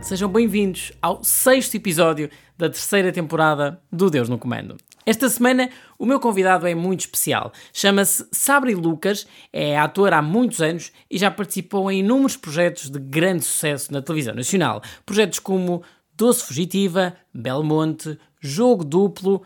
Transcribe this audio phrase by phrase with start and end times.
[0.00, 4.76] Sejam bem-vindos ao sexto episódio da terceira temporada do Deus no Comando.
[5.04, 7.52] Esta semana o meu convidado é muito especial.
[7.72, 12.98] Chama-se Sabri Lucas, é ator há muitos anos e já participou em inúmeros projetos de
[12.98, 14.82] grande sucesso na televisão nacional.
[15.04, 15.82] Projetos como
[16.16, 19.42] Doce Fugitiva, Belmonte, Jogo Duplo,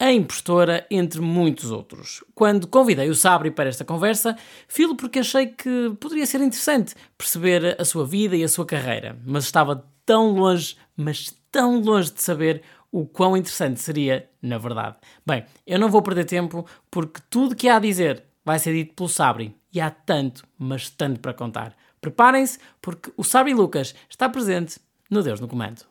[0.00, 2.22] A Impostora, entre muitos outros.
[2.32, 4.36] Quando convidei o Sabri para esta conversa,
[4.68, 9.18] filo porque achei que poderia ser interessante perceber a sua vida e a sua carreira,
[9.26, 14.96] mas estava tão longe, mas tão longe de saber o quão interessante seria, na verdade.
[15.26, 18.94] Bem, eu não vou perder tempo porque tudo que há a dizer vai ser dito
[18.94, 21.76] pelo Sabri e há tanto, mas tanto para contar.
[22.00, 24.78] Preparem-se porque o Sabri Lucas está presente
[25.10, 25.82] no Deus no Comando.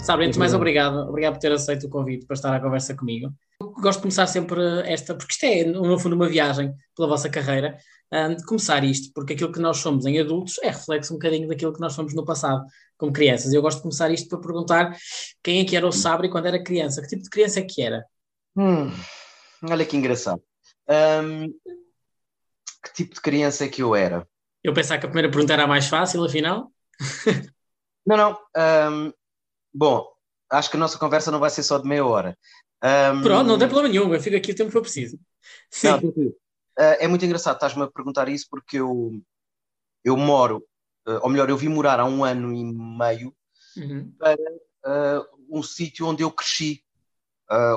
[0.00, 2.94] Sabri, antes de mais obrigado, obrigado por ter aceito o convite para estar à conversa
[2.94, 3.32] comigo.
[3.60, 7.76] Gosto de começar sempre esta, porque isto é, no fundo, uma viagem pela vossa carreira,
[8.12, 11.48] um, de começar isto, porque aquilo que nós somos em adultos é reflexo um bocadinho
[11.48, 12.64] daquilo que nós somos no passado,
[12.96, 13.52] como crianças.
[13.52, 14.96] Eu gosto de começar isto para perguntar
[15.42, 17.82] quem é que era o Sabri quando era criança, que tipo de criança é que
[17.82, 18.04] era?
[18.56, 18.90] Hum,
[19.68, 20.42] olha que engraçado.
[20.88, 21.48] Um,
[22.82, 24.26] que tipo de criança é que eu era?
[24.62, 26.72] Eu pensava que a primeira pergunta era a mais fácil, afinal.
[28.06, 28.38] não, não.
[28.56, 29.12] Um,
[29.72, 30.06] bom,
[30.50, 32.36] acho que a nossa conversa não vai ser só de meia hora.
[32.82, 35.18] Um, Pronto, não tem problema nenhum, eu fico aqui o tempo que eu preciso.
[35.70, 35.88] Sim.
[35.88, 36.34] Não, uh,
[36.76, 39.20] é muito engraçado, estás-me a perguntar isso porque eu,
[40.04, 40.64] eu moro,
[41.06, 43.34] uh, ou melhor, eu vim morar há um ano e meio
[43.76, 44.12] uhum.
[44.16, 46.84] para uh, um sítio onde eu cresci,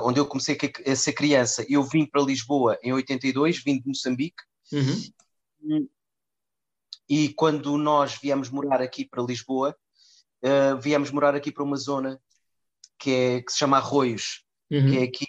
[0.04, 1.66] onde eu comecei a ser criança.
[1.70, 4.44] Eu vim para Lisboa em 82, vim de Moçambique.
[4.70, 5.88] Uhum.
[7.08, 9.74] E quando nós viemos morar aqui para Lisboa,
[10.82, 12.20] viemos morar aqui para uma zona
[12.98, 14.90] que, é, que se chama Arroios, uhum.
[14.90, 15.28] que é aqui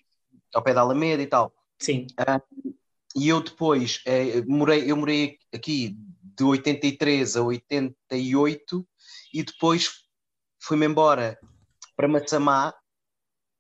[0.55, 1.53] ao pé da Alameda e tal.
[1.79, 2.07] Sim.
[2.21, 2.75] Uh,
[3.17, 8.89] e eu depois uh, morei, eu morei aqui de 83 a 88
[9.34, 9.91] e depois
[10.61, 11.39] fui-me embora
[11.97, 12.75] para Massamá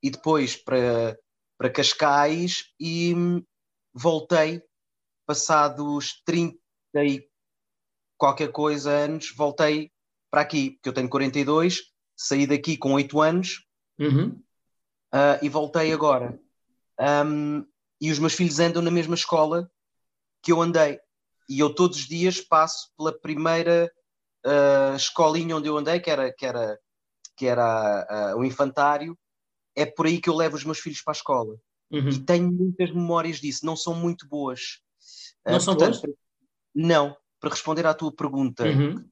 [0.02, 1.18] e depois para,
[1.58, 3.14] para Cascais e
[3.92, 4.62] voltei
[5.26, 6.56] passados 30
[6.96, 7.28] e
[8.16, 9.91] qualquer coisa anos, voltei
[10.32, 11.82] para aqui, porque eu tenho 42,
[12.16, 13.64] saí daqui com 8 anos
[14.00, 14.42] uhum
[15.12, 16.38] uh, e voltei agora.
[16.98, 17.64] Um,
[18.00, 19.70] e os meus filhos andam na mesma escola
[20.42, 20.98] que eu andei.
[21.48, 23.92] E eu todos os dias passo pela primeira
[24.44, 26.78] uh, escolinha onde eu andei, que era, que era,
[27.36, 29.16] que era uh, o infantário.
[29.76, 31.54] É por aí que eu levo os meus filhos para a escola.
[31.90, 32.08] Uhum.
[32.08, 34.80] E tenho muitas memórias disso, não são muito boas.
[35.46, 36.16] Não uh, são portanto, boas?
[36.74, 37.16] Não.
[37.38, 39.04] Para responder à tua pergunta, uhum.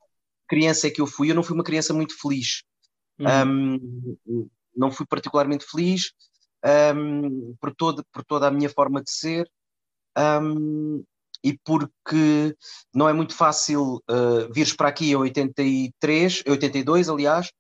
[0.51, 2.65] Criança que eu fui, eu não fui uma criança muito feliz.
[3.21, 3.79] Uhum.
[4.27, 6.13] Um, não fui particularmente feliz
[6.97, 9.49] um, por, todo, por toda a minha forma de ser
[10.43, 11.05] um,
[11.45, 12.57] e porque
[12.93, 17.53] não é muito fácil uh, vires para aqui em 83, 82, aliás,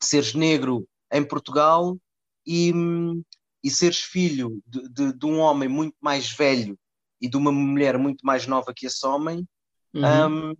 [0.00, 1.96] seres negro em Portugal
[2.46, 2.72] e,
[3.64, 6.78] e seres filho de, de, de, um homem muito mais velho
[7.20, 9.48] e de uma mulher muito mais nova que esse homem.
[9.94, 10.50] Uhum.
[10.50, 10.54] Um,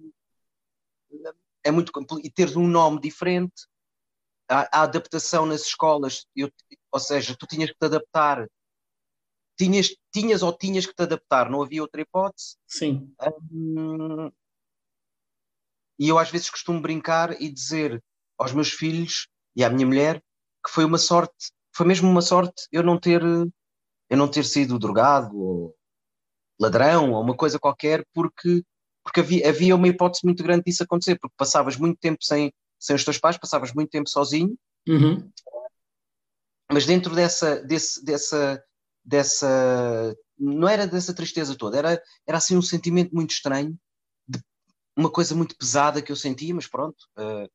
[1.64, 3.66] é muito e teres um nome diferente
[4.48, 6.50] a, a adaptação nas escolas, eu,
[6.92, 8.48] ou seja, tu tinhas que te adaptar,
[9.58, 12.56] tinhas, tinhas ou tinhas que te adaptar, não havia outra hipótese.
[12.66, 13.12] Sim.
[13.50, 14.30] Um,
[15.98, 18.02] e eu às vezes costumo brincar e dizer
[18.38, 20.22] aos meus filhos e à minha mulher
[20.64, 24.78] que foi uma sorte, foi mesmo uma sorte eu não ter eu não ter sido
[24.78, 25.76] drogado ou
[26.60, 28.62] ladrão ou uma coisa qualquer porque
[29.06, 32.96] porque havia, havia uma hipótese muito grande disso acontecer porque passavas muito tempo sem sem
[32.96, 34.56] os teus pais, passavas muito tempo sozinho,
[34.88, 35.30] uhum.
[36.70, 38.62] mas dentro dessa, desse, dessa,
[39.04, 43.78] dessa, não era dessa tristeza toda, era, era assim um sentimento muito estranho,
[44.96, 47.48] uma coisa muito pesada que eu sentia, mas pronto, uh,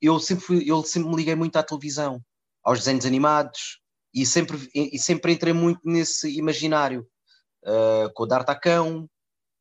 [0.00, 2.20] eu, sempre fui, eu sempre me liguei muito à televisão,
[2.62, 3.80] aos desenhos animados,
[4.14, 7.06] e sempre, e sempre entrei muito nesse imaginário,
[7.64, 9.08] uh, com o D'Artacão,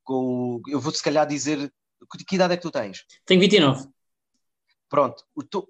[0.05, 1.71] com eu vou se calhar dizer,
[2.27, 3.03] que idade é que tu tens?
[3.25, 3.87] Tenho 29.
[4.87, 5.67] Pronto, o to,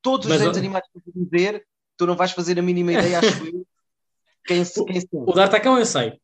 [0.00, 1.66] todos os desenhos animados que eu dizer,
[1.96, 3.66] tu não vais fazer a mínima ideia, acho eu.
[4.44, 6.20] Quem, quem o, o D'Artacão eu sei.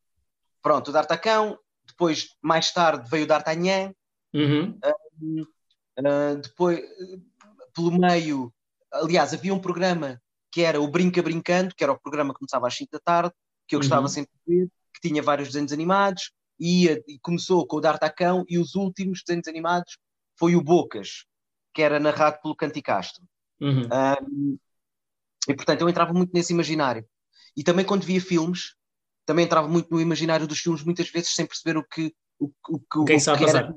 [0.62, 3.92] Pronto, o D'Artacão, depois, mais tarde, veio o D'Artagnan.
[4.32, 4.78] Uhum.
[4.84, 6.80] Uh, uh, depois,
[7.74, 8.54] pelo meio,
[8.92, 12.68] aliás, havia um programa que era o Brinca Brincando, que era o programa que começava
[12.68, 13.34] às 5 da tarde,
[13.66, 14.08] que eu gostava uhum.
[14.08, 16.30] sempre de ver, que tinha vários desenhos animados,
[16.62, 19.98] ia, e começou com o D'Artacão, e os últimos desenhos animados
[20.38, 21.24] foi o Bocas,
[21.74, 23.22] que era narrado pelo Canticastro.
[23.60, 23.88] Uhum.
[23.92, 24.58] Um,
[25.48, 27.04] e portanto eu entrava muito nesse imaginário.
[27.56, 28.74] E também quando via filmes,
[29.26, 32.80] também entrava muito no imaginário dos filmes, muitas vezes sem perceber o que o, o,
[32.96, 33.74] o, Quem o que era.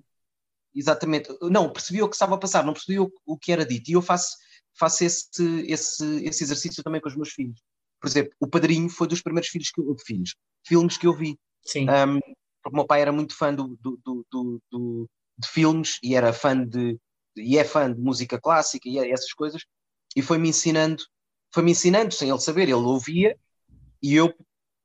[0.73, 3.89] exatamente, não, percebi o que estava a passar, não percebi o, o que era dito,
[3.89, 4.35] e eu faço,
[4.77, 5.29] faço esse,
[5.67, 7.59] esse, esse exercício também com os meus filhos.
[8.01, 10.35] Por exemplo, o Padrinho foi dos primeiros filhos que eu, filhos,
[10.65, 11.39] filmes que eu vi.
[11.63, 11.87] Sim.
[11.89, 12.19] Um,
[12.65, 16.33] porque o meu pai era muito fã do, do, do, do, de filmes e era
[16.33, 16.99] fã de
[17.37, 19.63] e é fã de música clássica e essas coisas
[20.15, 21.03] e foi-me ensinando
[21.53, 23.37] foi-me ensinando sem ele saber, ele ouvia
[24.01, 24.33] e eu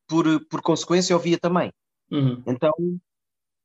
[0.07, 1.73] por, por consequência ouvia também
[2.11, 2.43] uhum.
[2.47, 2.73] então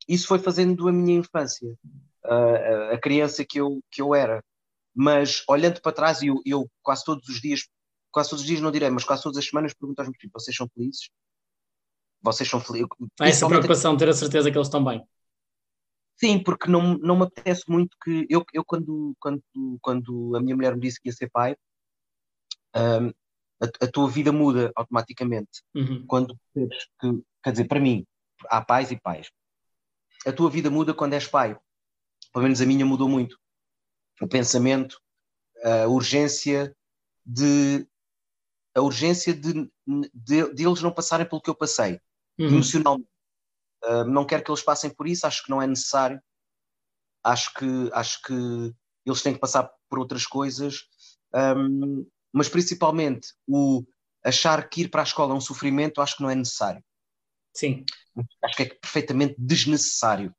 [0.07, 1.75] isso foi fazendo a minha infância
[2.23, 4.41] a, a criança que eu, que eu era
[4.95, 7.67] mas olhando para trás eu, eu quase todos os dias
[8.12, 10.31] quase todos os dias não direi, mas quase todas as semanas pergunto aos meus filhos,
[10.33, 11.09] vocês são felizes?
[12.25, 12.89] Vocês são felizes?
[13.19, 15.06] Há essa preocupação, ter a certeza que eles estão bem.
[16.18, 19.44] Sim, porque não, não me apetece muito que eu, eu quando, quando,
[19.81, 21.56] quando a minha mulher me disse que ia ser pai,
[22.75, 23.10] um,
[23.62, 25.62] a, a, tua vida muda automaticamente.
[25.75, 26.06] Uhum.
[26.07, 28.06] Quando percebes que, quer dizer, para mim,
[28.45, 29.30] há pais e pais.
[30.25, 31.57] A tua vida muda quando és pai.
[32.33, 33.38] Pelo menos a minha mudou muito.
[34.22, 35.00] O pensamento,
[35.63, 36.75] a urgência
[37.25, 37.88] de
[38.74, 39.72] a urgência de,
[40.13, 42.00] de, de eles não passarem pelo que eu passei,
[42.40, 42.48] uhum.
[42.48, 43.10] emocionalmente.
[43.84, 46.20] Uh, não quero que eles passem por isso, acho que não é necessário.
[47.24, 48.74] Acho que, acho que
[49.06, 50.88] eles têm que passar por outras coisas,
[51.58, 53.84] um, mas principalmente o
[54.24, 56.84] achar que ir para a escola é um sofrimento, acho que não é necessário.
[57.54, 57.86] Sim.
[58.44, 60.36] Acho que é perfeitamente desnecessário.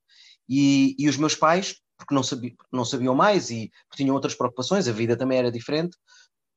[0.48, 4.86] E, e os meus pais, porque não, sabiam, não sabiam mais e tinham outras preocupações,
[4.86, 5.96] a vida também era diferente,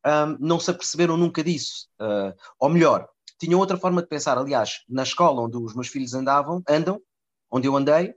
[0.05, 1.87] um, não se aperceberam nunca disso.
[1.99, 3.07] Uh, ou melhor,
[3.39, 4.37] tinham outra forma de pensar.
[4.37, 7.01] Aliás, na escola onde os meus filhos andavam, andam,
[7.49, 8.13] onde eu andei,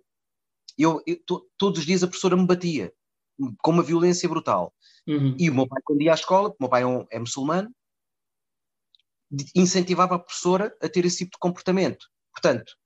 [0.77, 2.93] eu, eu to, todos os dias a professora me batia
[3.63, 4.75] com uma violência brutal.
[5.07, 5.37] Uhum.
[5.39, 7.75] E o meu pai, quando ia à escola, o meu pai é, um, é muçulmano,
[9.55, 12.07] incentivava a professora a ter esse tipo de comportamento.
[12.33, 12.77] Portanto,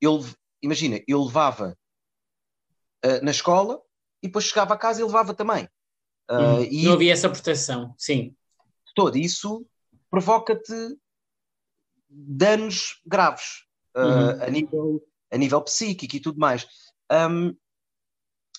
[0.00, 0.24] ele,
[0.62, 1.76] imagina, eu levava
[3.04, 3.80] uh, na escola
[4.22, 5.68] e depois chegava a casa e levava também.
[6.30, 8.34] Uh, e não havia essa proteção, sim.
[8.94, 9.66] Todo isso
[10.10, 10.96] provoca-te
[12.14, 13.64] danos graves
[13.96, 14.42] uh, uhum.
[14.42, 16.66] a, nível, a nível psíquico e tudo mais.
[17.10, 17.54] Um,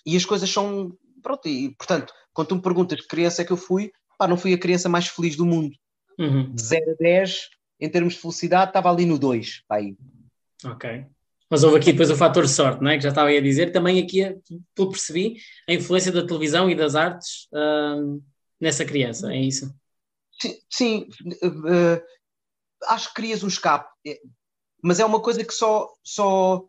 [0.05, 0.95] e as coisas são.
[1.23, 4.37] Pronto, e portanto, quando tu me perguntas que criança é que eu fui, pá, não
[4.37, 5.75] fui a criança mais feliz do mundo.
[6.19, 6.53] Uhum.
[6.53, 7.49] De 0 a 10,
[7.79, 9.63] em termos de felicidade, estava ali no 2.
[10.63, 11.05] Ok.
[11.49, 12.97] Mas houve aqui depois o fator sorte, não é?
[12.97, 13.71] Que já estava aí a dizer.
[13.71, 14.35] Também aqui,
[14.73, 15.37] pelo percebi,
[15.67, 18.21] a influência da televisão e das artes uh,
[18.59, 19.73] nessa criança, é isso?
[20.39, 21.07] Sim, sim
[21.43, 22.01] uh,
[22.83, 24.19] acho que crias um escape, é,
[24.83, 26.63] mas é uma coisa que só, só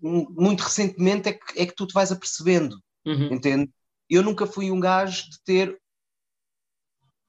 [0.00, 3.34] muito recentemente é que, é que tu te vais apercebendo, uhum.
[3.34, 3.70] entende?
[4.08, 5.80] Eu nunca fui um gajo de ter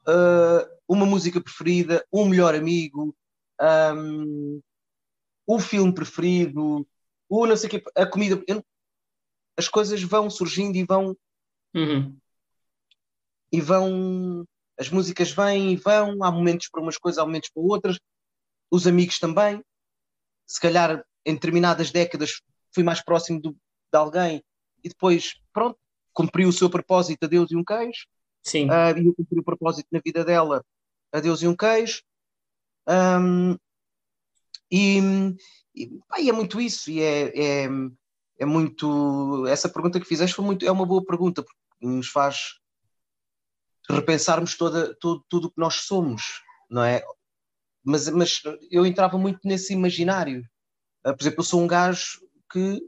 [0.08, 3.16] uh, uma música preferida, um melhor amigo,
[3.96, 4.62] um,
[5.46, 6.88] o filme preferido,
[7.28, 8.42] o não sei o quê, a comida.
[8.48, 8.64] Eu,
[9.58, 11.18] as coisas vão surgindo e vão.
[11.76, 12.18] Uhum.
[13.52, 14.46] E vão.
[14.80, 18.00] As músicas vêm e vão, há momentos para umas coisas, há momentos para outras.
[18.72, 19.62] Os amigos também.
[20.48, 22.42] Se calhar em determinadas décadas
[22.74, 24.44] fui mais próximo do, de alguém
[24.84, 25.78] e depois, pronto,
[26.14, 28.06] cumpriu o seu propósito a Deus e um queijo.
[28.42, 28.70] Sim.
[28.70, 30.64] Uh, e eu cumpri o propósito na vida dela
[31.12, 32.02] a Deus e um queijo.
[32.88, 33.58] Um,
[34.72, 35.00] e,
[35.76, 37.70] e, pá, e é muito isso, e é, é,
[38.40, 39.46] é, muito.
[39.48, 42.59] Essa pergunta que fizeste foi muito, é uma boa pergunta, porque nos faz
[43.90, 47.04] repensarmos toda, todo, tudo o que nós somos, não é?
[47.84, 50.44] Mas, mas eu entrava muito nesse imaginário.
[51.06, 52.20] Uh, por exemplo, eu sou um gajo
[52.52, 52.82] que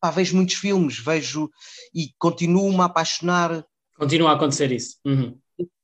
[0.00, 1.50] pá, vejo muitos filmes, vejo
[1.94, 3.64] e continuo-me a apaixonar.
[3.96, 4.98] Continua a acontecer isso.
[5.04, 5.38] Uhum.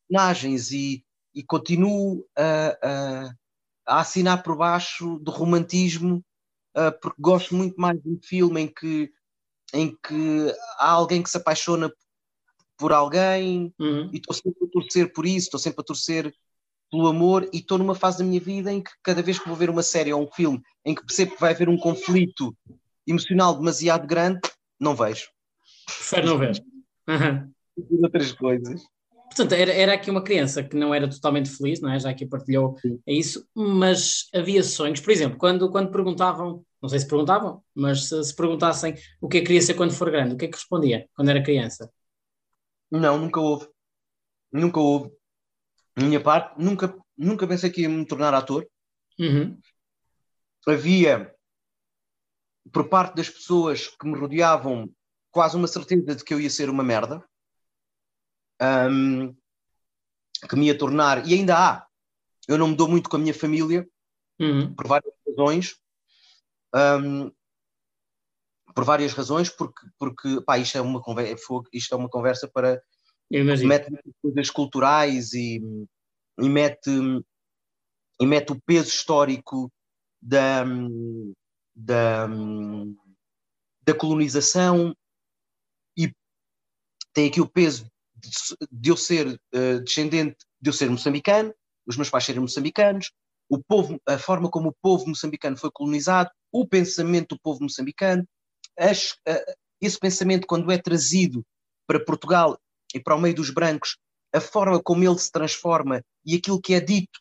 [0.08, 3.34] Personagens e, e continuo a, a,
[3.86, 6.24] a assinar por baixo do romantismo,
[6.76, 9.10] uh, porque gosto muito mais de um filme em que,
[9.72, 11.92] em que há alguém que se apaixona
[12.76, 14.10] por alguém uhum.
[14.12, 16.34] e estou sempre a torcer por isso, estou sempre a torcer
[16.90, 19.56] pelo amor e estou numa fase da minha vida em que cada vez que vou
[19.56, 22.56] ver uma série ou um filme em que percebo que vai haver um conflito
[23.06, 24.40] emocional demasiado grande,
[24.80, 25.28] não vejo.
[25.86, 26.64] Prefere não ver.
[27.08, 27.52] Uhum.
[28.02, 28.82] Outras coisas.
[29.26, 31.98] Portanto, era, era aqui uma criança que não era totalmente feliz, não é?
[31.98, 33.00] Já que partilhou Sim.
[33.06, 35.00] isso, mas havia sonhos.
[35.00, 39.38] Por exemplo, quando, quando perguntavam, não sei se perguntavam, mas se, se perguntassem o que
[39.38, 41.90] é que queria ser quando for grande, o que é que respondia quando era criança?
[43.00, 43.68] Não, nunca houve.
[44.52, 45.10] Nunca houve.
[45.96, 48.68] minha parte, nunca, nunca pensei que ia me tornar ator.
[49.18, 49.58] Uhum.
[50.66, 51.34] Havia,
[52.72, 54.90] por parte das pessoas que me rodeavam,
[55.30, 57.22] quase uma certeza de que eu ia ser uma merda
[58.62, 59.34] um,
[60.48, 61.86] que me ia tornar, e ainda há,
[62.46, 63.86] eu não me dou muito com a minha família,
[64.38, 64.74] uhum.
[64.74, 65.76] por várias razões,
[66.74, 67.30] um,
[68.74, 71.36] por várias razões, porque, porque pá, isto, é uma conversa,
[71.72, 72.82] isto é uma conversa para.
[73.30, 73.90] Mete
[74.20, 75.60] coisas culturais e,
[76.38, 76.90] e, mete,
[78.20, 79.72] e mete o peso histórico
[80.20, 80.64] da,
[81.74, 82.28] da,
[83.82, 84.94] da colonização
[85.96, 86.12] e
[87.12, 88.30] tem aqui o peso de,
[88.70, 91.52] de eu ser uh, descendente, de eu ser moçambicano,
[91.86, 93.10] os meus pais serem moçambicanos,
[93.48, 98.26] o povo, a forma como o povo moçambicano foi colonizado, o pensamento do povo moçambicano,
[98.78, 99.16] as,
[99.80, 101.44] esse pensamento quando é trazido
[101.86, 102.58] para Portugal
[102.94, 103.96] e para o meio dos brancos,
[104.32, 107.20] a forma como ele se transforma e aquilo que é dito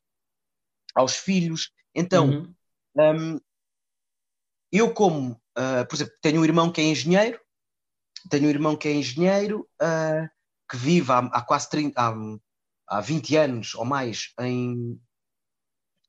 [0.95, 1.71] aos filhos.
[1.93, 2.55] Então, uhum.
[2.97, 3.39] um,
[4.71, 7.39] eu como, uh, por exemplo, tenho um irmão que é engenheiro,
[8.29, 10.27] tenho um irmão que é engenheiro, uh,
[10.69, 12.13] que vive há, há quase 30, há,
[12.87, 14.99] há 20 anos ou mais em,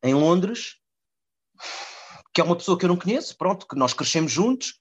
[0.02, 0.76] em Londres,
[2.32, 4.80] que é uma pessoa que eu não conheço, pronto, que nós crescemos juntos,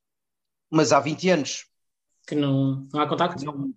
[0.74, 1.68] mas há 20 anos.
[2.27, 3.46] Que não, não há contacto?
[3.46, 3.74] Não,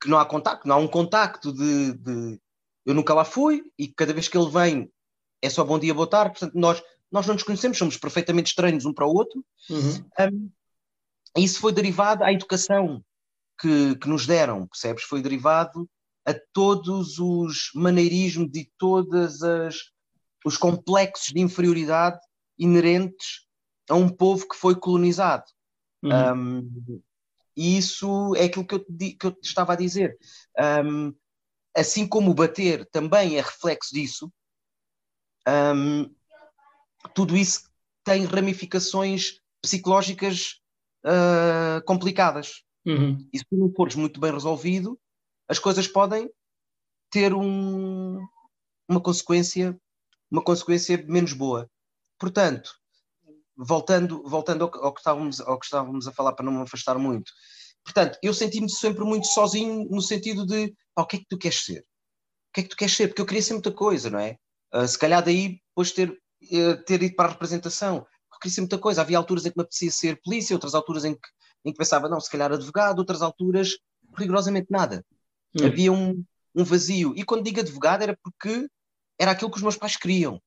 [0.00, 2.40] que não há contacto, não há um contacto de, de,
[2.86, 4.90] Eu nunca lá fui e cada vez que ele vem
[5.42, 6.82] é só bom dia, boa tarde, portanto nós,
[7.12, 9.44] nós não nos conhecemos, somos perfeitamente estranhos um para o outro.
[9.68, 10.04] Uhum.
[10.32, 10.50] Um,
[11.36, 13.04] isso foi derivado à educação
[13.60, 15.04] que, que nos deram, percebes?
[15.04, 15.88] Foi derivado
[16.24, 19.40] a todos os maneirismos e todos
[20.44, 22.18] os complexos de inferioridade
[22.58, 23.46] inerentes
[23.90, 25.44] a um povo que foi colonizado.
[26.02, 26.62] Uhum.
[26.62, 27.02] Um,
[27.56, 30.18] e isso é aquilo que eu, te, que eu te estava a dizer.
[30.84, 31.14] Um,
[31.76, 34.32] assim como o bater também é reflexo disso,
[35.46, 36.12] um,
[37.14, 37.68] tudo isso
[38.04, 40.60] tem ramificações psicológicas
[41.04, 42.64] uh, complicadas.
[42.86, 43.28] Uhum.
[43.32, 44.98] E se tu não fores muito bem resolvido,
[45.48, 46.30] as coisas podem
[47.10, 48.18] ter um,
[48.88, 49.78] uma consequência
[50.30, 51.68] uma consequência menos boa.
[52.18, 52.79] Portanto,
[53.60, 56.98] voltando, voltando ao, ao, que estávamos, ao que estávamos a falar para não me afastar
[56.98, 57.30] muito,
[57.84, 61.64] portanto, eu senti-me sempre muito sozinho no sentido de o que é que tu queres
[61.64, 61.80] ser?
[61.80, 63.08] O que é que tu queres ser?
[63.08, 64.36] Porque eu queria ser muita coisa, não é?
[64.74, 67.98] Uh, se calhar daí depois ter, uh, ter ido para a representação.
[68.32, 69.02] Eu queria ser muita coisa.
[69.02, 71.28] Havia alturas em que me apetecia ser polícia, outras alturas em que,
[71.64, 73.76] em que pensava, não, se calhar advogado, outras alturas
[74.16, 75.04] rigorosamente nada.
[75.54, 75.66] Hum.
[75.66, 76.24] Havia um,
[76.54, 77.12] um vazio.
[77.16, 78.68] E quando digo advogado era porque
[79.18, 80.40] era aquilo que os meus pais queriam.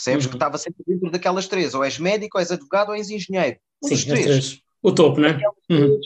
[0.00, 0.24] Percebes?
[0.24, 0.30] Uhum.
[0.30, 3.58] Que estava sempre dentro daquelas três: ou és médico, ou és advogado, ou és engenheiro.
[3.82, 4.24] Um Sim, três.
[4.24, 4.62] três.
[4.82, 5.38] O topo, não é?
[5.70, 6.00] Uhum.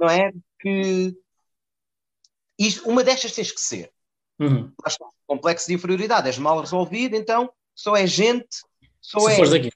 [0.00, 0.32] Não é?
[0.60, 1.16] Que
[2.58, 3.92] isto, uma destas tens que ser.
[4.40, 4.72] Uhum.
[5.26, 8.62] Complexo de inferioridade, és mal resolvido, então só é gente,
[9.00, 9.70] só Se é daqui.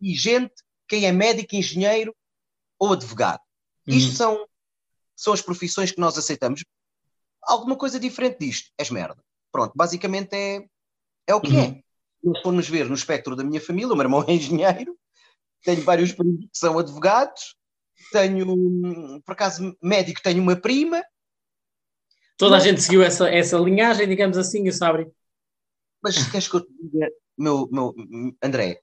[0.00, 0.54] e gente,
[0.88, 2.14] quem é médico, engenheiro
[2.76, 3.40] ou advogado.
[3.86, 3.94] Uhum.
[3.94, 4.48] Isto são,
[5.14, 6.64] são as profissões que nós aceitamos.
[7.42, 9.22] Alguma coisa diferente disto, és merda.
[9.52, 10.64] Pronto, basicamente é,
[11.28, 11.60] é o que uhum.
[11.60, 11.89] é.
[12.22, 14.96] Se formos ver no espectro da minha família, o meu irmão é engenheiro,
[15.62, 17.56] tenho vários primos que são advogados,
[18.12, 21.02] tenho, por acaso, médico, tenho uma prima.
[22.36, 22.64] Toda mas...
[22.64, 25.10] a gente seguiu essa, essa linhagem, digamos assim, o Sabri.
[26.02, 27.94] Mas queres que eu te diga, meu, meu
[28.42, 28.80] André,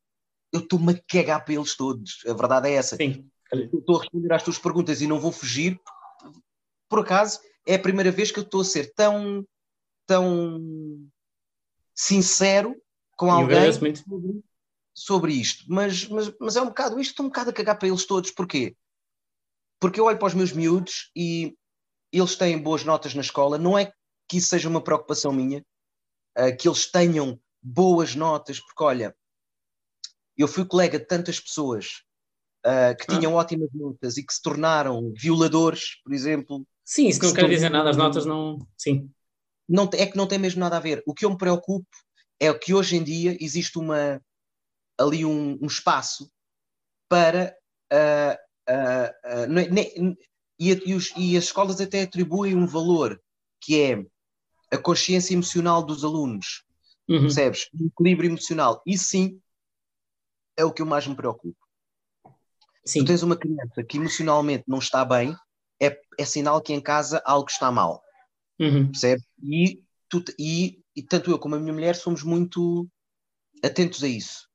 [0.53, 2.95] eu estou-me a cagar para eles todos, a verdade é essa.
[2.95, 3.29] Sim.
[3.73, 5.79] estou a responder às tuas perguntas e não vou fugir.
[6.89, 9.45] Por acaso, é a primeira vez que eu estou a ser tão,
[10.05, 10.61] tão
[11.93, 12.79] sincero
[13.17, 13.93] com alguém sobre,
[14.93, 15.65] sobre, isto.
[15.67, 18.31] Mas, mas, mas é um bocado isto, estou um bocado a cagar para eles todos.
[18.31, 18.77] Porquê?
[19.79, 21.57] Porque eu olho para os meus miúdos e
[22.11, 23.57] eles têm boas notas na escola.
[23.57, 23.91] Não é
[24.29, 25.65] que isso seja uma preocupação minha,
[26.37, 29.15] uh, que eles tenham boas notas, porque olha,
[30.37, 32.03] eu fui colega de tantas pessoas
[32.65, 33.41] uh, que tinham ah.
[33.41, 36.65] ótimas notas e que se tornaram violadores, por exemplo.
[36.85, 38.59] Sim, isso não quer dizer nada, as notas não.
[38.77, 39.09] Sim.
[39.67, 41.03] Não, é que não tem mesmo nada a ver.
[41.05, 41.87] O que eu me preocupo
[42.39, 44.21] é que hoje em dia existe uma,
[44.97, 46.31] ali um, um espaço
[47.09, 47.55] para.
[47.91, 48.35] Uh,
[48.69, 50.17] uh, uh, ne,
[50.59, 53.21] e, e, os, e as escolas até atribuem um valor
[53.61, 54.05] que é
[54.71, 56.63] a consciência emocional dos alunos.
[57.07, 57.21] Uhum.
[57.21, 57.69] Percebes?
[57.73, 58.81] O equilíbrio emocional.
[58.85, 59.39] E sim,
[60.57, 61.57] é o que eu mais me preocupo.
[62.85, 62.99] Sim.
[62.99, 65.35] Tu tens uma criança que emocionalmente não está bem,
[65.81, 68.01] é, é sinal que em casa algo está mal.
[68.59, 68.87] Uhum.
[68.87, 69.23] Percebe?
[69.43, 72.89] E, tu, e, e tanto eu como a minha mulher somos muito
[73.63, 74.49] atentos a isso.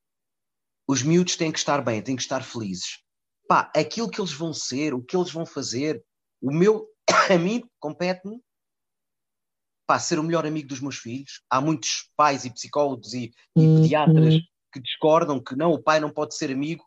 [0.89, 2.99] Os miúdos têm que estar bem, têm que estar felizes.
[3.47, 6.05] Pá, aquilo que eles vão ser, o que eles vão fazer,
[6.41, 6.89] o meu,
[7.31, 8.43] a mim compete-me
[9.87, 11.43] pá, ser o melhor amigo dos meus filhos.
[11.49, 13.83] Há muitos pais e psicólogos e, e uhum.
[13.83, 14.35] pediatras
[14.73, 16.85] que discordam que não, o pai não pode ser amigo.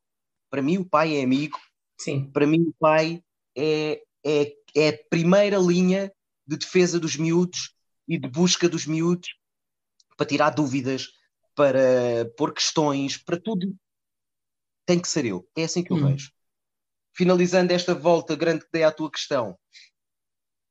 [0.49, 1.57] Para mim, o pai é amigo.
[1.97, 2.29] Sim.
[2.29, 3.23] Para mim, o pai
[3.55, 6.11] é, é, é a primeira linha
[6.45, 7.73] de defesa dos miúdos
[8.05, 9.29] e de busca dos miúdos
[10.17, 11.09] para tirar dúvidas,
[11.55, 13.75] para pôr questões, para tudo.
[14.85, 15.47] Tem que ser eu.
[15.55, 16.11] É assim que eu hum.
[16.11, 16.31] vejo.
[17.13, 19.57] finalizando esta volta grande que dei à tua questão,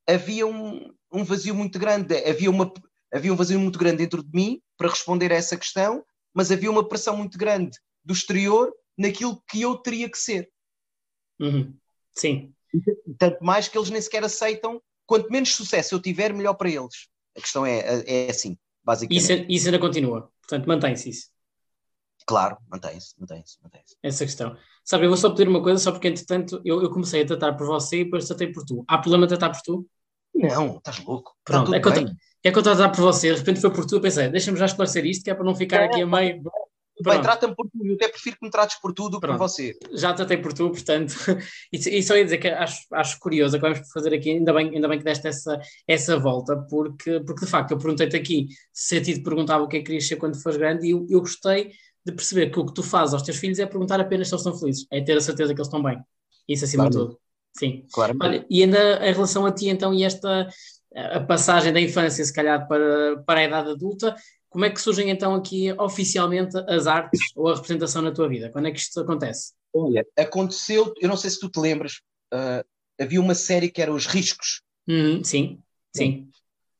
[0.06, 2.72] havia um, um vazio muito grande, havia, uma,
[3.12, 6.70] havia um vazio muito grande dentro de mim para responder a essa questão, mas havia
[6.70, 10.50] uma pressão muito grande do exterior naquilo que eu teria que ser.
[11.40, 11.74] Uhum.
[12.12, 12.54] Sim.
[13.18, 17.08] Tanto mais que eles nem sequer aceitam, quanto menos sucesso eu tiver, melhor para eles.
[17.36, 19.22] A questão é, é assim, basicamente.
[19.22, 21.28] Isso, isso ainda continua, portanto mantém-se isso.
[22.26, 23.96] Claro, mantém-se, mantém-se, mantém-se.
[24.02, 24.56] Essa questão.
[24.84, 27.54] Sabe, eu vou só pedir uma coisa, só porque entretanto eu, eu comecei a tratar
[27.54, 28.84] por você e depois tratei por tu.
[28.88, 29.86] Há problema de tratar por tu?
[30.34, 31.36] Não, estás louco.
[31.44, 31.92] Pronto, é que, eu,
[32.44, 34.66] é que eu tratar por você, de repente foi por tu, eu pensei, deixa-me já
[34.66, 36.42] esclarecer isto, que é para não ficar é, aqui a meio.
[37.02, 39.36] Bem, trata-me por tu, eu até prefiro que me trates por tu do que por
[39.36, 39.76] você.
[39.92, 41.12] Já tratei por tu, portanto,
[41.72, 44.86] e, só ia dizer que acho, acho curioso, acabamos por fazer aqui, ainda bem, ainda
[44.86, 49.02] bem que deste essa, essa volta, porque, porque de facto eu perguntei-te aqui se a
[49.02, 51.20] ti te perguntava o que é que querias ser quando fores grande, e eu, eu
[51.20, 51.72] gostei
[52.06, 54.46] de perceber que o que tu fazes aos teus filhos é perguntar apenas se eles
[54.46, 55.98] estão felizes, é ter a certeza que eles estão bem.
[56.48, 56.90] Isso acima claro.
[56.90, 57.20] de tudo.
[57.56, 57.86] Sim.
[57.92, 58.16] Claro.
[58.20, 60.48] Olha, e ainda em relação a ti, então, e esta
[60.94, 64.14] a passagem da infância, se calhar, para, para a idade adulta,
[64.54, 68.52] como é que surgem então aqui oficialmente as artes ou a representação na tua vida?
[68.52, 69.52] Quando é que isto acontece?
[69.74, 72.00] Olha, aconteceu, eu não sei se tu te lembras,
[72.32, 72.64] uh,
[72.96, 74.62] havia uma série que era Os Riscos.
[74.86, 75.60] Uhum, sim,
[75.92, 76.30] sim.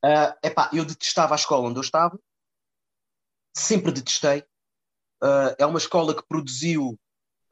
[0.01, 2.17] Uh, epá, eu detestava a escola onde eu estava,
[3.53, 4.39] sempre detestei.
[5.21, 6.97] Uh, é uma escola que produziu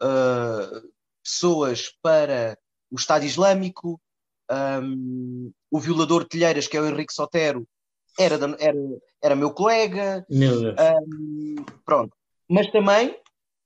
[0.01, 2.57] uh, pessoas para
[2.89, 3.99] o Estado Islâmico,
[4.49, 7.67] um, o violador de telheiras, que é o Henrique Sotero,
[8.19, 8.77] era, era,
[9.21, 10.25] era meu colega.
[10.29, 10.71] Meu.
[10.71, 11.55] Um,
[11.85, 12.15] pronto.
[12.49, 13.17] Mas também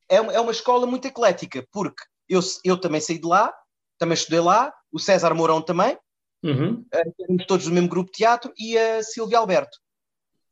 [0.10, 3.54] é uma, é uma escola muito eclética, porque eu, eu também saí de lá,
[3.98, 5.98] também estudei lá, o César Mourão também,
[6.44, 6.86] uhum.
[6.94, 9.78] uh, todos do mesmo grupo de teatro, e a Silvia Alberto.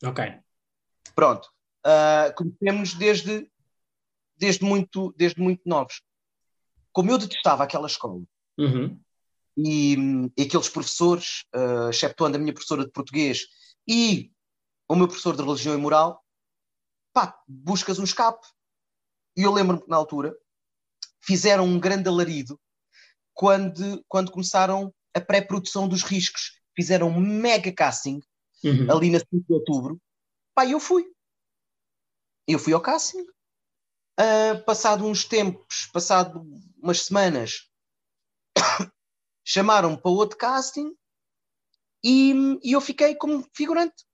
[0.04, 0.34] Ok.
[1.14, 1.50] Pronto.
[1.86, 3.50] Uh, conhecemos desde,
[4.38, 6.02] desde, muito, desde muito novos.
[6.92, 8.22] Como eu detestava aquela escola,
[8.58, 9.00] uhum.
[9.58, 13.46] e, e, aqueles professores, uh, exceptuando a minha professora de português
[13.88, 14.32] e
[14.90, 16.24] o meu professor de religião e moral,
[17.14, 18.46] pá, buscas um escape.
[19.38, 20.36] E eu lembro-me que na altura
[21.22, 22.60] fizeram um grande alarido
[23.34, 26.60] quando, quando começaram a pré-produção dos riscos.
[26.76, 28.20] Fizeram um mega casting
[28.64, 28.92] uhum.
[28.92, 30.02] ali na 5 de outubro.
[30.54, 31.06] Pá, eu fui.
[32.48, 33.22] Eu fui ao casting.
[34.18, 36.42] Uh, passado uns tempos, passado
[36.82, 37.70] umas semanas,
[39.44, 40.96] chamaram-me para outro casting
[42.06, 44.06] e, e eu fiquei como figurante.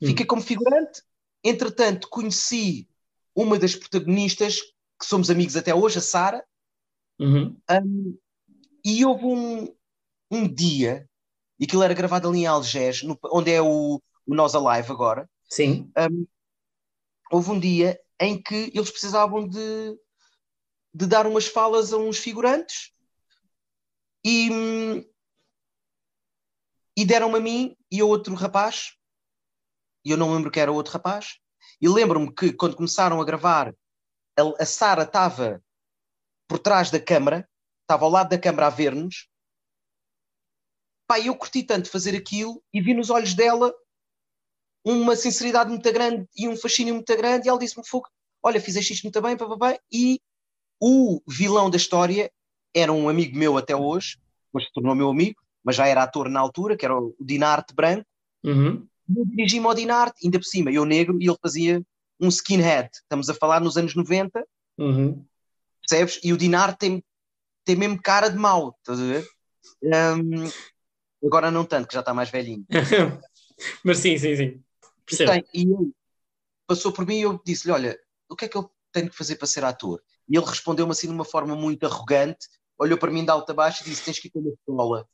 [0.00, 0.06] Hum.
[0.06, 1.02] Fiquei como figurante.
[1.44, 2.88] Entretanto, conheci
[3.34, 4.62] uma das protagonistas,
[4.98, 6.42] que somos amigos até hoje, a Sara.
[7.20, 7.60] Uhum.
[7.70, 8.18] Um,
[8.82, 9.76] e houve um,
[10.30, 11.06] um dia,
[11.60, 15.28] e aquilo era gravado ali em Algés, no, onde é o, o Nós Alive agora.
[15.50, 15.92] Sim.
[15.98, 16.26] Um,
[17.30, 19.98] houve um dia em que eles precisavam de,
[20.94, 22.92] de dar umas falas a uns figurantes
[24.24, 24.48] e,
[26.96, 28.96] e deram-me a mim e a outro rapaz,
[30.04, 31.38] e eu não lembro que era outro rapaz,
[31.80, 33.74] e lembro-me que quando começaram a gravar,
[34.38, 35.62] a, a Sara estava
[36.48, 37.48] por trás da câmara,
[37.82, 39.28] estava ao lado da câmara a ver-nos.
[41.06, 43.74] Pá, eu curti tanto fazer aquilo e vi nos olhos dela
[44.84, 48.08] uma sinceridade muito grande e um fascínio muito grande, e ela disse-me: Fogo,
[48.42, 49.78] olha, fizeste isto muito bem, pá, pá, pá.
[49.90, 50.20] e
[50.80, 52.32] o vilão da história
[52.74, 54.18] era um amigo meu até hoje,
[54.52, 57.74] mas se tornou meu amigo, mas já era ator na altura, que era o Dinarte
[57.74, 58.06] Branco.
[58.44, 58.86] Uhum.
[59.16, 61.82] Eu dirigi-me ao Dinarte, ainda por cima, eu negro, e ele fazia
[62.20, 62.88] um skinhead.
[62.92, 64.44] Estamos a falar nos anos 90,
[64.78, 65.24] uhum.
[65.80, 66.20] percebes?
[66.22, 67.04] E o Dinarte tem,
[67.64, 69.26] tem mesmo cara de mau, estás a ver?
[69.82, 72.64] Um, agora não tanto, que já está mais velhinho.
[73.84, 74.62] mas sim, sim, sim.
[75.26, 75.92] Tem, e ele
[76.66, 77.98] passou por mim e eu disse-lhe: Olha,
[78.28, 80.02] o que é que eu tenho que fazer para ser ator?
[80.28, 82.48] E ele respondeu-me assim de uma forma muito arrogante,
[82.78, 85.08] olhou para mim de alto a baixo e disse: Tens que ir para uma escola.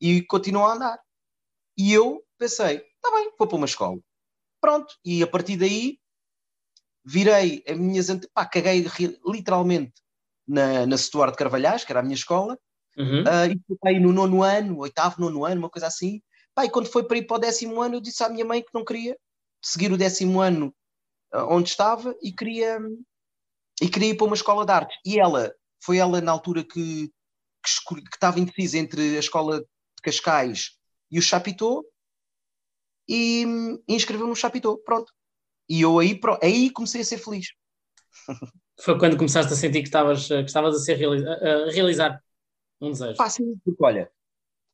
[0.00, 1.00] E continuou a andar.
[1.76, 3.98] E eu pensei: Está bem, vou para uma escola.
[4.60, 4.94] Pronto.
[5.04, 5.98] E a partir daí
[7.04, 8.08] virei as minhas.
[8.34, 8.84] Pá, caguei
[9.26, 9.94] literalmente
[10.46, 12.58] na, na Stuart Carvalhais, que era a minha escola.
[12.96, 13.22] Uhum.
[13.22, 16.20] Uh, e fui no nono ano, oitavo, nono ano, uma coisa assim.
[16.54, 18.62] Pá, e quando foi para ir para o décimo ano, eu disse à minha mãe
[18.62, 19.16] que não queria
[19.62, 20.74] seguir o décimo ano
[21.34, 22.78] uh, onde estava e queria,
[23.80, 24.98] e queria ir para uma escola de artes.
[25.04, 27.10] E ela, foi ela na altura que,
[27.64, 29.64] que, que estava indecisa entre a escola
[30.00, 30.78] de Cascais
[31.10, 31.84] e o Chapitou
[33.08, 33.44] e,
[33.88, 35.12] e inscreveu-me no Chapitou, pronto.
[35.68, 37.48] E eu aí, aí comecei a ser feliz.
[38.80, 42.22] Foi quando começaste a sentir que estavas, que estavas a, ser a realizar
[42.80, 43.16] um desejo.
[43.16, 44.10] Fácil, porque olha,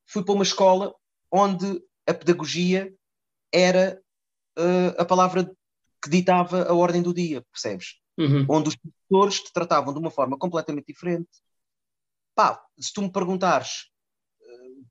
[0.07, 0.95] fui para uma escola
[1.31, 2.95] onde a pedagogia
[3.53, 4.01] era
[4.59, 5.51] uh, a palavra
[6.03, 7.97] que ditava a ordem do dia, percebes?
[8.17, 8.47] Uhum.
[8.49, 11.29] Onde os professores te tratavam de uma forma completamente diferente.
[12.35, 13.91] pá, se tu me perguntares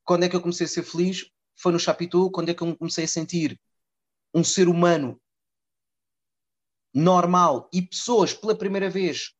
[0.06, 2.76] quando é que eu comecei a ser feliz, foi no Chapitou, quando é que eu
[2.76, 3.60] comecei a sentir
[4.32, 5.20] um ser humano
[6.94, 9.34] normal e pessoas pela primeira vez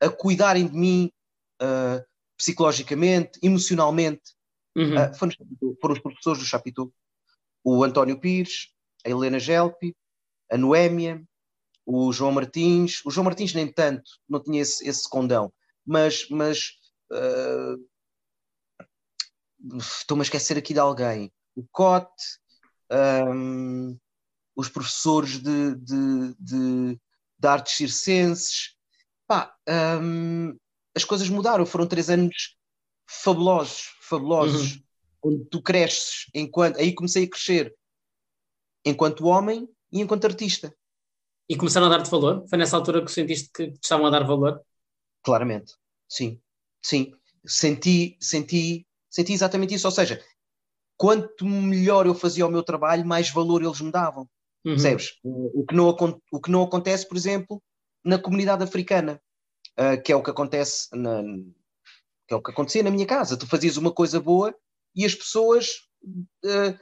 [0.00, 1.10] a cuidarem de mim
[1.62, 2.04] uh,
[2.36, 4.34] psicologicamente, emocionalmente.
[4.76, 4.94] Uhum.
[4.94, 5.32] Uh, foram,
[5.94, 6.92] os professores do Chapitou.
[7.64, 8.72] O António Pires,
[9.04, 9.96] a Helena Gelpi,
[10.50, 11.22] a Noémia,
[11.84, 13.04] o João Martins.
[13.04, 15.52] O João Martins nem tanto, não tinha esse, esse condão.
[15.84, 16.72] Mas, mas
[17.12, 17.89] uh,
[19.78, 21.32] estou-me a esquecer aqui de alguém.
[21.54, 22.38] O Cote,
[22.90, 23.98] um,
[24.54, 27.00] os professores de, de, de,
[27.38, 28.76] de artes circenses.
[29.26, 29.54] Pá,
[30.00, 30.56] um,
[30.94, 31.64] as coisas mudaram.
[31.66, 32.56] Foram três anos
[33.08, 34.74] fabulosos, fabulosos.
[34.74, 34.82] Uhum.
[35.22, 36.78] Onde tu cresces enquanto.
[36.78, 37.74] Aí comecei a crescer
[38.84, 40.74] enquanto homem e enquanto artista.
[41.48, 42.46] E começaram a dar-te valor?
[42.48, 44.64] Foi nessa altura que sentiste que te estavam a dar valor?
[45.22, 45.74] Claramente,
[46.08, 46.40] sim.
[46.80, 47.12] Sim.
[47.44, 49.86] Senti, senti, senti exatamente isso.
[49.86, 50.22] Ou seja,
[50.96, 54.28] quanto melhor eu fazia o meu trabalho, mais valor eles me davam.
[54.64, 54.72] Uhum.
[54.74, 55.18] Percebes?
[55.24, 55.88] O que, não,
[56.32, 57.62] o que não acontece, por exemplo,
[58.04, 59.20] na comunidade africana,
[59.78, 61.22] uh, que é o que acontece na,
[62.30, 63.36] que é o que acontecia na minha casa.
[63.36, 64.54] Tu fazias uma coisa boa
[64.94, 65.68] e as pessoas
[66.44, 66.78] uh,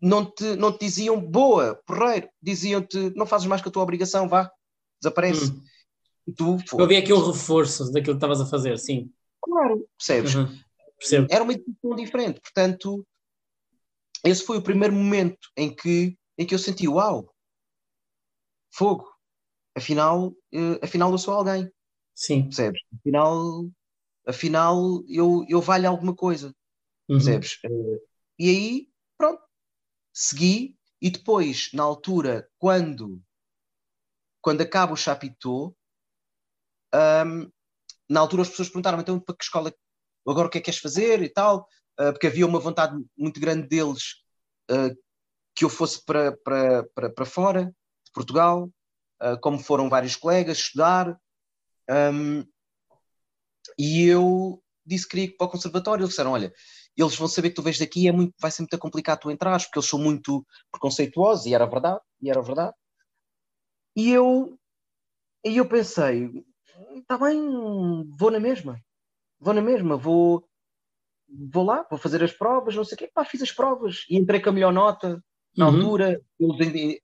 [0.00, 4.28] não, te, não te diziam boa, porreiro, diziam-te não fazes mais que a tua obrigação,
[4.28, 4.50] vá,
[5.00, 5.50] desaparece.
[5.50, 5.62] Uhum.
[6.36, 9.10] Tu, Eu havia aqui um reforço daquilo que estavas a fazer, sim.
[9.40, 10.34] Claro, percebes?
[10.34, 10.58] Uhum.
[11.30, 13.06] Era uma educação diferente, portanto,
[14.24, 17.34] esse foi o primeiro momento em que em que eu senti, uau,
[18.70, 19.10] fogo,
[19.74, 21.70] afinal, uh, afinal eu sou alguém.
[22.14, 22.44] Sim.
[22.44, 22.82] Percebes?
[22.98, 23.70] Afinal,
[24.26, 26.54] afinal eu, eu valho alguma coisa.
[27.08, 27.16] Uhum.
[27.16, 27.58] Percebes?
[27.64, 28.00] Uh,
[28.38, 29.42] e aí, pronto,
[30.12, 33.22] segui e depois, na altura, quando,
[34.42, 35.76] quando acaba o Chapitou,
[36.94, 37.50] um,
[38.08, 39.74] na altura as pessoas perguntaram então para que escola
[40.32, 41.68] agora o que é que queres fazer e tal,
[42.00, 44.22] uh, porque havia uma vontade muito grande deles
[44.70, 44.96] uh,
[45.54, 48.70] que eu fosse para, para, para, para fora de Portugal,
[49.22, 51.18] uh, como foram vários colegas estudar.
[53.78, 56.02] E eu disse que queria ir para o conservatório.
[56.02, 56.52] Eles disseram: Olha,
[56.96, 59.64] eles vão saber que tu vês daqui, é muito, vai ser muito complicado tu entrares,
[59.64, 62.74] porque eles são muito preconceituosos, e era verdade, e era verdade.
[63.94, 64.58] E eu,
[65.44, 66.30] e eu pensei:
[66.96, 67.40] Está bem,
[68.18, 68.80] vou na mesma,
[69.38, 70.48] vou na mesma, vou,
[71.28, 73.10] vou lá, vou fazer as provas, não sei o quê.
[73.12, 75.22] Pá, fiz as provas e entrei com a melhor nota,
[75.56, 75.76] na uhum.
[75.76, 77.00] altura, eles,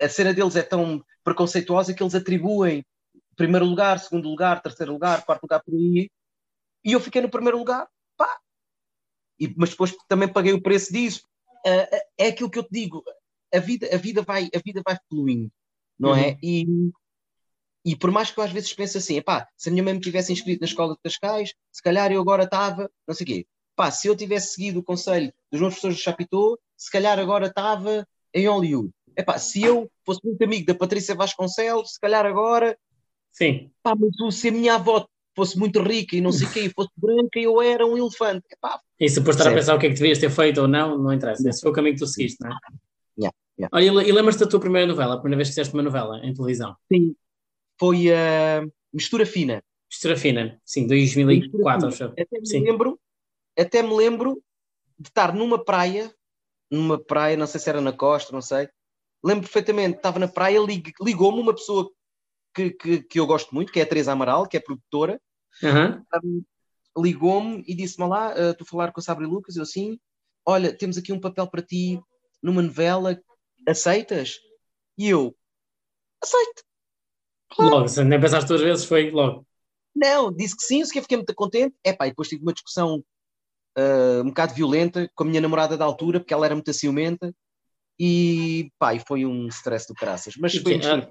[0.00, 2.84] a cena deles é tão preconceituosa que eles atribuem
[3.36, 6.10] primeiro lugar, segundo lugar, terceiro lugar, quarto lugar por aí.
[6.82, 8.38] E eu fiquei no primeiro lugar, pá.
[9.38, 11.28] E, mas depois também paguei o preço disso.
[11.66, 13.04] Uh, é aquilo que eu te digo.
[13.54, 15.52] A vida, a vida, vai, a vida vai fluindo,
[15.98, 16.20] não é?
[16.20, 16.28] uhum.
[16.28, 16.38] é?
[16.42, 16.66] E,
[17.86, 20.00] e por mais que eu às vezes pense assim, pá, se a minha mãe me
[20.00, 23.46] tivesse inscrito na escola de Cascais, se calhar eu agora estava, não sei o quê.
[23.76, 27.46] Pá, se eu tivesse seguido o conselho dos meus professores de Chapitou, se calhar agora
[27.46, 28.90] estava em Hollywood.
[29.16, 32.76] Epá, se eu fosse muito amigo da Patrícia Vasconcelos, se calhar agora.
[33.30, 33.70] Sim.
[33.84, 36.90] Pá, mas se a minha avó fosse muito rica e não sei o quê, fosse
[36.96, 38.46] branca, eu era um elefante.
[38.50, 40.66] Epá, e se depois estar a pensar o que é que devias ter feito ou
[40.66, 41.48] não, não interessa.
[41.48, 42.56] Esse foi o caminho que tu seguiste, não é?
[43.16, 43.70] Yeah, yeah.
[43.72, 46.34] Olha, e lembras-te da tua primeira novela, a primeira vez que fizeste uma novela em
[46.34, 46.74] televisão?
[46.90, 47.14] Sim,
[47.78, 49.62] foi a uh, Mistura Fina.
[49.90, 52.04] Mistura Fina, sim, 2004, acho.
[52.04, 52.60] Até me sim.
[52.60, 53.00] lembro,
[53.56, 54.42] até me lembro
[54.98, 56.12] de estar numa praia,
[56.70, 58.68] numa praia, não sei se era na costa, não sei.
[59.22, 60.58] Lembro perfeitamente, estava na praia,
[61.00, 61.90] ligou-me uma pessoa
[62.54, 65.20] que, que, que, eu gosto muito, que é a Teresa Amaral, que é produtora.
[65.62, 66.02] Uhum.
[66.24, 66.44] Um,
[66.98, 69.98] ligou-me e disse-me lá, uh, estou a falar com a Sabri Lucas, eu assim,
[70.44, 72.00] olha, temos aqui um papel para ti
[72.42, 73.20] numa novela,
[73.66, 74.38] aceitas?
[74.96, 75.36] E eu,
[76.22, 76.65] aceito.
[77.58, 79.46] Logo, nem pensaste duas vezes, foi logo.
[79.94, 81.74] Não, disse que sim, eu fiquei muito contente.
[81.84, 83.02] É e depois tive uma discussão
[83.78, 87.34] uh, um bocado violenta com a minha namorada da altura, porque ela era muito ciumenta,
[87.98, 90.34] e pá, e foi um stress do caraças.
[90.38, 91.08] Mas foi ela,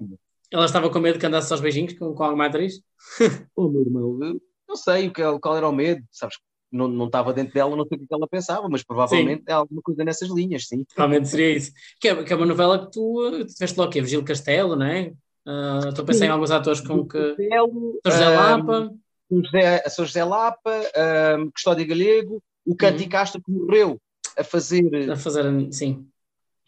[0.52, 2.80] ela estava com medo que andasse aos beijinhos com, com alguma atriz?
[3.56, 6.36] oh, meu irmão, eu não sei o que, qual era o medo, sabes?
[6.70, 9.44] Não, não estava dentro dela, não sei o que ela pensava, mas provavelmente sim.
[9.48, 10.84] é alguma coisa nessas linhas, sim.
[10.94, 11.72] Provavelmente seria isso.
[12.00, 14.76] Que é, que é uma novela que tu, tu tiveste logo, que é Vigil Castelo,
[14.76, 15.12] não é?
[15.46, 16.24] Uh, estou a pensar sim.
[16.26, 17.36] em alguns atores com que.
[17.48, 18.92] São José Lapa.
[19.30, 20.82] Um, José, São José Lapa,
[21.38, 23.08] um, Custódio Galego, o Canti uhum.
[23.08, 24.00] Castro que morreu
[24.36, 25.10] a fazer.
[25.10, 26.06] A fazer, sim.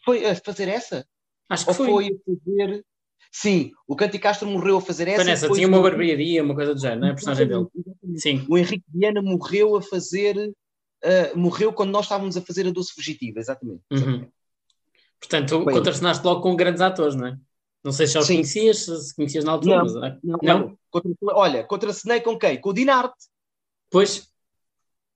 [0.05, 1.05] Foi a fazer essa?
[1.49, 1.87] Acho que Ou foi.
[1.87, 2.85] foi a fazer.
[3.31, 5.17] Sim, o Canti Castro morreu a fazer essa.
[5.17, 7.11] Foi nessa, tinha uma barbearia, uma coisa do género, não é?
[7.11, 7.67] A personagem dele.
[8.15, 8.45] Sim.
[8.49, 10.35] O Henrique Viana morreu a fazer.
[10.37, 13.81] Uh, morreu quando nós estávamos a fazer a Doce Fugitiva, exatamente.
[13.91, 14.23] exatamente.
[14.23, 14.31] Uhum.
[15.19, 17.37] Portanto, contracenaste logo com grandes atores, não é?
[17.83, 18.35] Não sei se já os Sim.
[18.35, 19.77] conhecias, se conhecias na altura.
[19.77, 19.95] Não, mas...
[19.95, 20.77] É- não, não?
[20.89, 22.59] Contra, olha, contracenei com quem?
[22.59, 23.15] Com o Dinarte.
[23.89, 24.27] Pois.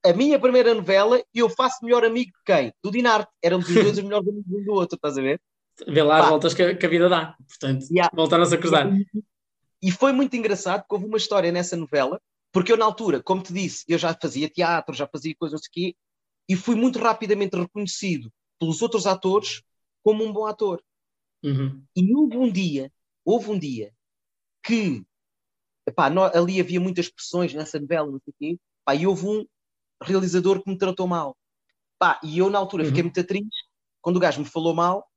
[0.05, 2.73] A minha primeira novela, eu faço melhor amigo de quem?
[2.83, 3.31] Do Dinarte.
[3.41, 5.41] Éramos os dois os melhores amigos um do outro, estás a ver?
[5.87, 7.35] Vê lá as voltas que, que, a vida dá.
[7.47, 8.09] Portanto, yeah.
[8.13, 8.89] voltaram-se a cruzar.
[9.81, 12.21] E foi muito engraçado porque houve uma história nessa novela,
[12.51, 15.95] porque eu na altura, como te disse, eu já fazia teatro, já fazia coisas aqui,
[16.47, 19.63] e fui muito rapidamente reconhecido pelos outros atores
[20.03, 20.81] como um bom ator.
[21.43, 21.83] Uhum.
[21.95, 22.91] E houve um dia,
[23.25, 23.91] houve um dia
[24.63, 25.05] que
[25.87, 29.45] epá, ali havia muitas pressões nessa novela, não sei o quê, epá, e houve um
[30.01, 31.35] realizador que me tratou mal.
[31.99, 32.89] Pá, e eu na altura uhum.
[32.89, 33.67] fiquei muito triste
[34.01, 35.07] quando o gajo me falou mal,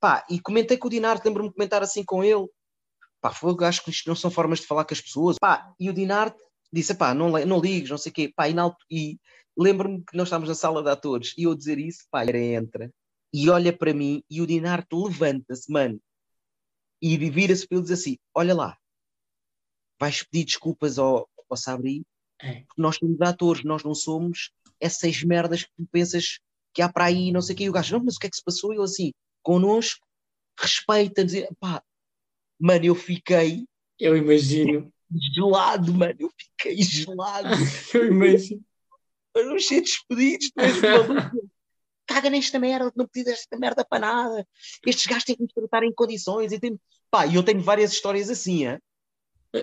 [0.00, 2.46] pá, e comentei com o Dinarte, lembro-me de comentar assim com ele,
[3.20, 5.90] pá, foi, acho que isto não são formas de falar com as pessoas, pá, e
[5.90, 6.38] o Dinarte
[6.72, 8.54] disse, pá, não, não ligues, não sei o quê, pá, e,
[8.90, 9.18] e
[9.56, 12.92] lembro-me que nós estávamos na sala de atores, e eu dizer isso, pá, era entra,
[13.32, 16.00] e olha para mim, e o Dinarte levanta-se, mano,
[17.00, 18.78] e vira-se para ele dizer assim: Olha lá,
[20.00, 22.04] vais pedir desculpas ao, ao Sabri,
[22.40, 22.62] é.
[22.62, 26.38] porque nós somos atores, nós não somos essas merdas que tu pensas
[26.72, 27.64] que há para aí, não sei o que.
[27.64, 28.72] E o gajo, não, mas o que é que se passou?
[28.72, 29.12] E ele assim,
[29.42, 30.06] connosco,
[30.58, 31.82] respeita, dizer, pá,
[32.58, 33.66] mano, eu fiquei.
[33.98, 34.92] Eu imagino.
[35.34, 37.48] Gelado, mano, eu fiquei gelado.
[37.94, 38.62] eu imagino.
[39.32, 41.50] Para ser despedidos, tu és maluco
[42.08, 44.46] caga nesta merda, não pedi esta merda para nada.
[44.84, 46.50] Estes gajos têm que me tratar em condições.
[46.50, 46.80] E tem...
[47.10, 48.78] Pá, eu tenho várias histórias assim, é?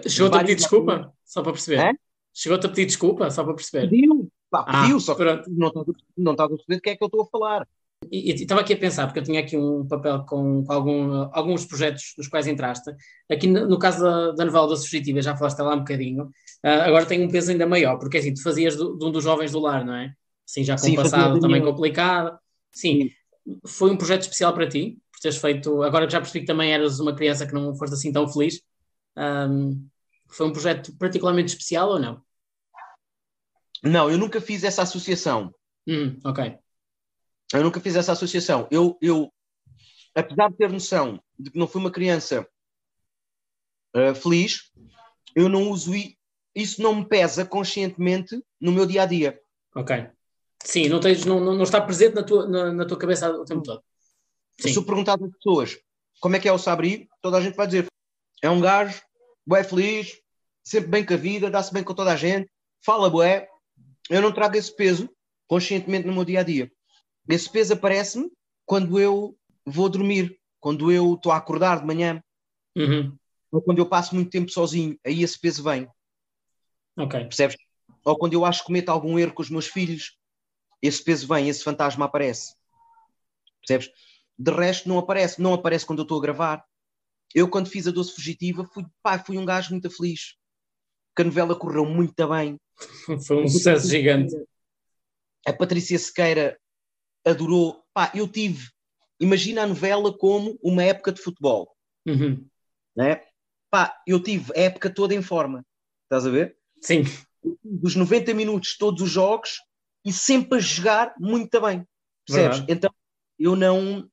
[0.07, 1.13] Chegou-te a pedir desculpa?
[1.25, 1.79] Só para perceber.
[1.79, 1.93] É?
[2.33, 3.29] Chegou-te a pedir desculpa?
[3.29, 3.89] Só para perceber.
[3.89, 5.85] Pediu, pá, pediu, ah, só que não estás,
[6.17, 7.67] não estás a perceber do que é que eu estou a falar.
[8.11, 11.65] E, estava aqui a pensar, porque eu tinha aqui um papel com, com algum, alguns
[11.65, 12.91] projetos nos quais entraste.
[13.31, 16.25] Aqui no, no caso da, da novela da Subjetiva, já falaste lá um bocadinho.
[16.63, 19.23] Uh, agora tem um peso ainda maior, porque assim, tu fazias do, de um dos
[19.23, 20.13] jovens do lar, não é?
[20.47, 22.37] Assim, já com Sim, um passado também complicado.
[22.71, 23.09] Sim,
[23.65, 25.83] foi um projeto especial para ti, por teres feito.
[25.83, 28.61] Agora que já percebi que também eras uma criança que não foste assim tão feliz.
[29.17, 29.87] Um,
[30.27, 32.21] foi um projeto particularmente especial ou não?
[33.83, 35.53] Não, eu nunca fiz essa associação.
[35.87, 36.57] Hum, ok.
[37.53, 38.67] Eu nunca fiz essa associação.
[38.71, 39.31] Eu, eu,
[40.13, 42.47] apesar de ter noção de que não fui uma criança
[43.95, 44.71] uh, feliz,
[45.35, 45.91] eu não uso
[46.55, 49.39] isso não me pesa conscientemente no meu dia a dia.
[49.75, 50.09] Ok.
[50.65, 53.61] Sim, não, tens, não, não está presente na tua, na, na tua cabeça o tempo
[53.61, 53.81] todo.
[54.59, 54.69] Sim.
[54.69, 55.77] Se eu perguntar às pessoas
[56.19, 57.85] como é que é o Sabri, toda a gente vai dizer
[58.41, 58.99] é um gajo,
[59.45, 60.19] bué feliz,
[60.63, 62.49] sempre bem com a vida, dá-se bem com toda a gente,
[62.83, 63.47] fala bué.
[64.09, 65.09] Eu não trago esse peso
[65.47, 66.71] conscientemente no meu dia a dia.
[67.29, 68.31] Esse peso aparece-me
[68.65, 72.23] quando eu vou dormir, quando eu estou a acordar de manhã,
[72.75, 73.15] uhum.
[73.51, 75.87] ou quando eu passo muito tempo sozinho, aí esse peso vem.
[76.97, 77.19] Ok.
[77.21, 77.57] Percebes?
[78.03, 80.17] Ou quando eu acho que cometo algum erro com os meus filhos,
[80.87, 82.55] esse peso vem, esse fantasma aparece.
[83.65, 83.91] Percebes?
[84.37, 85.41] De resto, não aparece.
[85.41, 86.65] Não aparece quando eu estou a gravar.
[87.33, 90.35] Eu, quando fiz a Doce Fugitiva, fui, pá, fui um gajo muito feliz.
[91.09, 92.59] Porque a novela correu muito bem.
[93.25, 94.35] Foi um sucesso gigante.
[95.45, 96.59] A Patrícia Sequeira
[97.25, 97.83] adorou.
[97.93, 98.69] Pá, eu tive.
[99.19, 101.73] Imagina a novela como uma época de futebol.
[102.05, 102.45] Uhum.
[102.95, 103.21] Né?
[103.69, 105.65] Pá, eu tive a época toda em forma.
[106.03, 106.57] Estás a ver?
[106.81, 107.03] Sim.
[107.63, 109.59] Dos 90 minutos, todos os jogos,
[110.05, 111.85] e sempre a jogar muito bem.
[112.25, 112.59] Percebes?
[112.59, 112.71] Verdade.
[112.71, 112.91] Então
[113.37, 114.09] eu não.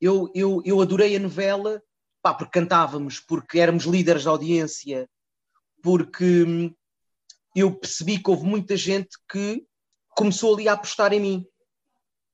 [0.00, 1.82] Eu, eu, eu adorei a novela
[2.26, 5.08] pá, porque cantávamos, porque éramos líderes de audiência,
[5.80, 6.74] porque hum,
[7.54, 9.64] eu percebi que houve muita gente que
[10.10, 11.46] começou ali a apostar em mim.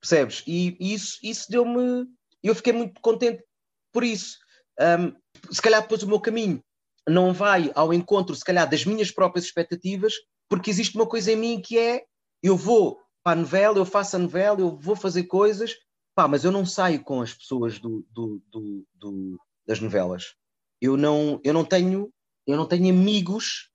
[0.01, 0.43] Percebes?
[0.47, 2.07] E, e isso, isso deu-me.
[2.43, 3.45] Eu fiquei muito contente
[3.93, 4.38] por isso.
[4.81, 5.15] Um,
[5.53, 6.65] se calhar depois o meu caminho
[7.07, 10.15] não vai ao encontro, se calhar, das minhas próprias expectativas,
[10.49, 12.05] porque existe uma coisa em mim que é
[12.42, 15.76] eu vou para a novela, eu faço a novela, eu vou fazer coisas,
[16.14, 20.35] pá, mas eu não saio com as pessoas do, do, do, do das novelas.
[20.81, 22.12] Eu não, eu não tenho,
[22.46, 23.70] eu não tenho amigos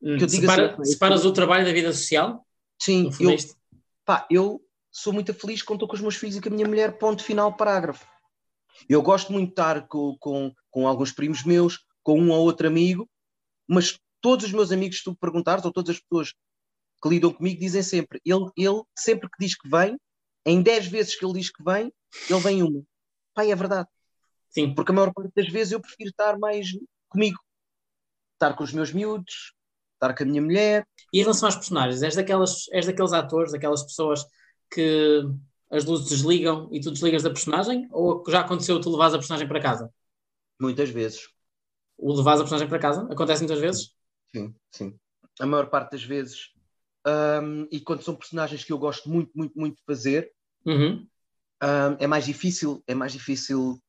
[0.00, 2.46] hum, que eu diga Separa, assim, Separas o trabalho da vida social?
[2.80, 3.36] Sim, eu,
[4.04, 6.68] pá, eu sou muito feliz quando estou com os meus filhos e com a minha
[6.68, 8.06] mulher, ponto final, parágrafo.
[8.88, 12.66] Eu gosto muito de estar com, com, com alguns primos meus, com um ou outro
[12.66, 13.08] amigo,
[13.66, 16.32] mas todos os meus amigos, se tu perguntares, ou todas as pessoas
[17.02, 19.98] que lidam comigo dizem sempre, ele, ele sempre que diz que vem,
[20.46, 21.92] em 10 vezes que ele diz que vem,
[22.30, 22.82] ele vem uma.
[23.34, 23.88] Pai, é verdade.
[24.50, 24.74] Sim.
[24.74, 26.68] Porque a maior parte das vezes eu prefiro estar mais
[27.08, 27.38] comigo.
[28.34, 29.54] Estar com os meus miúdos,
[29.94, 30.86] estar com a minha mulher.
[31.12, 34.24] E em relação aos personagens, és, daquelas, és daqueles atores, daquelas pessoas
[34.70, 35.22] que
[35.70, 37.88] as luzes desligam e tu desligas da personagem?
[37.90, 39.92] Ou já aconteceu tu levares a personagem para casa?
[40.60, 41.28] Muitas vezes.
[41.96, 43.08] O levares a personagem para casa?
[43.10, 43.94] Acontece muitas vezes?
[44.34, 44.98] Sim, sim.
[45.40, 46.52] A maior parte das vezes
[47.06, 50.30] um, e quando são personagens que eu gosto muito, muito, muito de fazer,
[50.64, 51.06] uhum.
[51.62, 53.80] um, é mais difícil, é mais difícil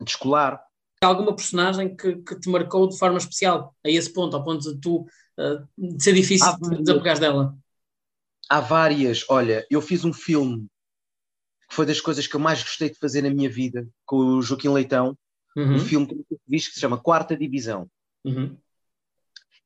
[0.00, 0.62] descolar.
[1.02, 4.80] alguma personagem que, que te marcou de forma especial a esse ponto, ao ponto de
[4.80, 5.06] tu
[5.38, 7.56] uh, de ser difícil Ah, de desapegar dela?
[8.48, 9.24] Há várias.
[9.28, 10.66] Olha, eu fiz um filme
[11.68, 14.42] que foi das coisas que eu mais gostei de fazer na minha vida com o
[14.42, 15.16] Joaquim Leitão.
[15.56, 17.90] Uhum, Um filme que eu fiz que se chama Quarta Divisão,
[18.24, 18.56] uhum.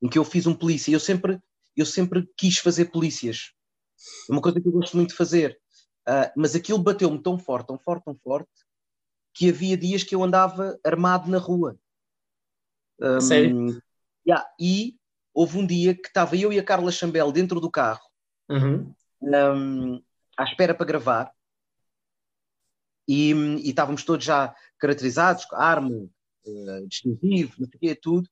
[0.00, 0.90] em que eu fiz um polícia.
[0.90, 1.38] Eu sempre,
[1.76, 3.52] eu sempre quis fazer polícias.
[4.28, 5.60] É uma coisa que eu gosto muito de fazer.
[6.06, 8.50] Ah, mas aquilo bateu-me tão forte, tão forte, tão forte,
[9.32, 11.78] que havia dias que eu andava armado na rua.
[13.00, 13.82] Um, Sério?
[14.26, 14.96] yeah, e
[15.32, 18.08] houve um dia que estava eu e a Carla Chambel dentro do carro,
[18.48, 18.94] Uhum.
[19.22, 20.02] um,
[20.36, 21.32] à espera para gravar,
[23.08, 26.08] e, e estávamos todos já caracterizados, com arma,
[26.46, 28.28] eh, distintivo, não sei o quê, tudo,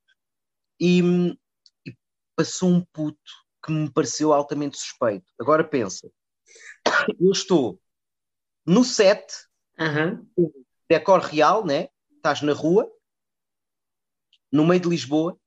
[0.79, 1.01] e
[2.35, 3.31] passou um puto
[3.63, 5.31] que me pareceu altamente suspeito.
[5.39, 6.11] Agora pensa,
[7.19, 7.81] eu estou
[8.65, 9.25] no set,
[9.79, 10.27] Uhum.
[10.87, 11.89] decor real, né?
[12.15, 12.89] Estás na rua,
[14.51, 15.37] no meio de Lisboa,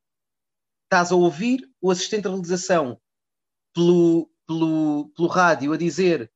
[0.84, 3.00] estás a ouvir o assistente de realização
[3.72, 6.32] pelo, pelo, pelo rádio a dizer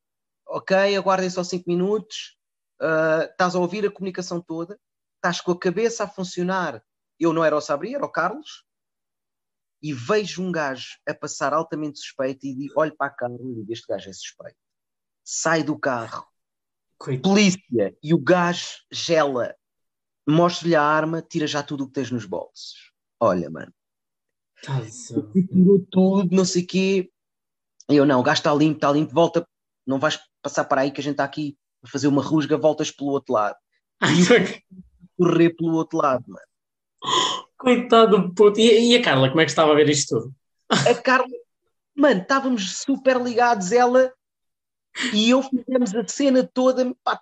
[0.51, 2.37] ok, aguardem só 5 minutos,
[2.81, 4.79] ah, estás a ouvir a comunicação toda,
[5.17, 6.83] estás com a cabeça a funcionar.
[7.19, 8.65] Eu não era o Sabri, era o Carlos,
[9.83, 13.55] e vejo um gajo a passar altamente suspeito e digo, olho para a câmera e
[13.55, 14.59] digo, este gajo é suspeito.
[15.25, 16.27] Sai do carro,
[16.99, 17.29] Coitado.
[17.29, 19.55] polícia, e o gajo gela,
[20.29, 22.93] mostra-lhe a arma, tira já tudo o que tens nos bolsos.
[23.19, 23.73] Olha, mano,
[25.51, 27.13] tirou tudo, não sei o quê.
[27.89, 29.47] Eu, não, o gajo está limpo, está limpo, volta,
[29.87, 32.91] não vais passar para aí que a gente está aqui a fazer uma rusga, voltas
[32.91, 33.57] pelo outro lado.
[35.19, 36.50] Correr pelo outro lado, mano.
[37.61, 38.59] Coitado do puto.
[38.59, 40.35] E, e a Carla, como é que estava a ver isto tudo?
[40.71, 41.27] A Carla,
[41.95, 44.13] mano, estávamos super ligados, ela
[45.13, 47.21] e eu fizemos a cena toda, pá,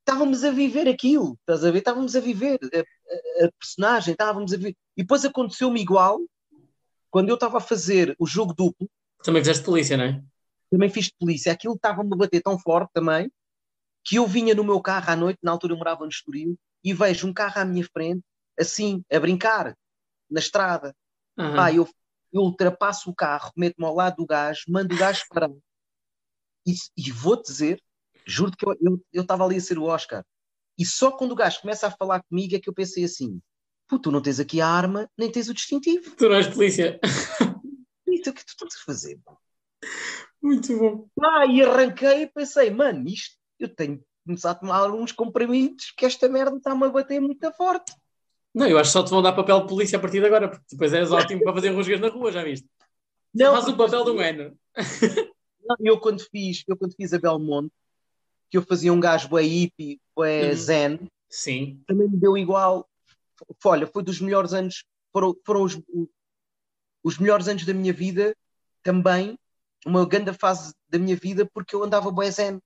[0.00, 1.78] estávamos a viver aquilo, estás a ver?
[1.78, 4.76] Estávamos a viver a, a- a personagem, estávamos a viver.
[4.96, 6.20] E depois aconteceu-me igual
[7.10, 8.88] quando eu estava a fazer o jogo duplo,
[9.22, 10.22] Também fizeste polícia, não é?
[10.70, 13.30] também fiz de polícia, aquilo estava-me a bater tão forte também
[14.04, 16.92] que eu vinha no meu carro à noite, na altura eu morava no Estoril, e
[16.92, 18.22] vejo um carro à minha frente,
[18.58, 19.76] assim, a brincar,
[20.30, 20.94] na estrada.
[21.36, 21.56] Uhum.
[21.56, 21.88] Pá, eu,
[22.32, 25.50] eu ultrapasso o carro, meto-me ao lado do gajo, mando o gajo parar.
[26.66, 27.82] E, e vou-te dizer,
[28.26, 30.24] juro que eu estava ali a ser o Oscar.
[30.78, 33.40] E só quando o gajo começa a falar comigo é que eu pensei assim:
[34.02, 36.16] tu não tens aqui a arma, nem tens o distintivo.
[36.16, 36.98] Tu não és polícia.
[38.08, 39.20] Isso, o que tu estás a fazer?
[40.42, 41.08] Muito bom.
[41.22, 46.06] Ah, e arranquei e pensei: Mano, isto, eu tenho começar a tomar alguns comprimidos, que
[46.06, 47.94] esta merda está-me a bater muito forte.
[48.54, 50.48] Não, eu acho que só te vão dar papel de polícia a partir de agora,
[50.48, 52.68] porque depois és ótimo para fazer rusgas na rua, já viste?
[53.34, 54.58] Não, Faz o papel de um ano.
[55.66, 57.72] Não, eu quando fiz, eu quando fiz a Belmonte,
[58.50, 60.56] que eu fazia um gajo bué hippie, bué Uhum.
[60.56, 61.82] zen, Sim.
[61.86, 62.88] também me deu igual.
[63.64, 65.80] Olha, foi dos melhores anos, foram, foram os,
[67.02, 68.36] os melhores anos da minha vida,
[68.82, 69.36] também,
[69.84, 72.60] uma grande fase da minha vida, porque eu andava bué zen.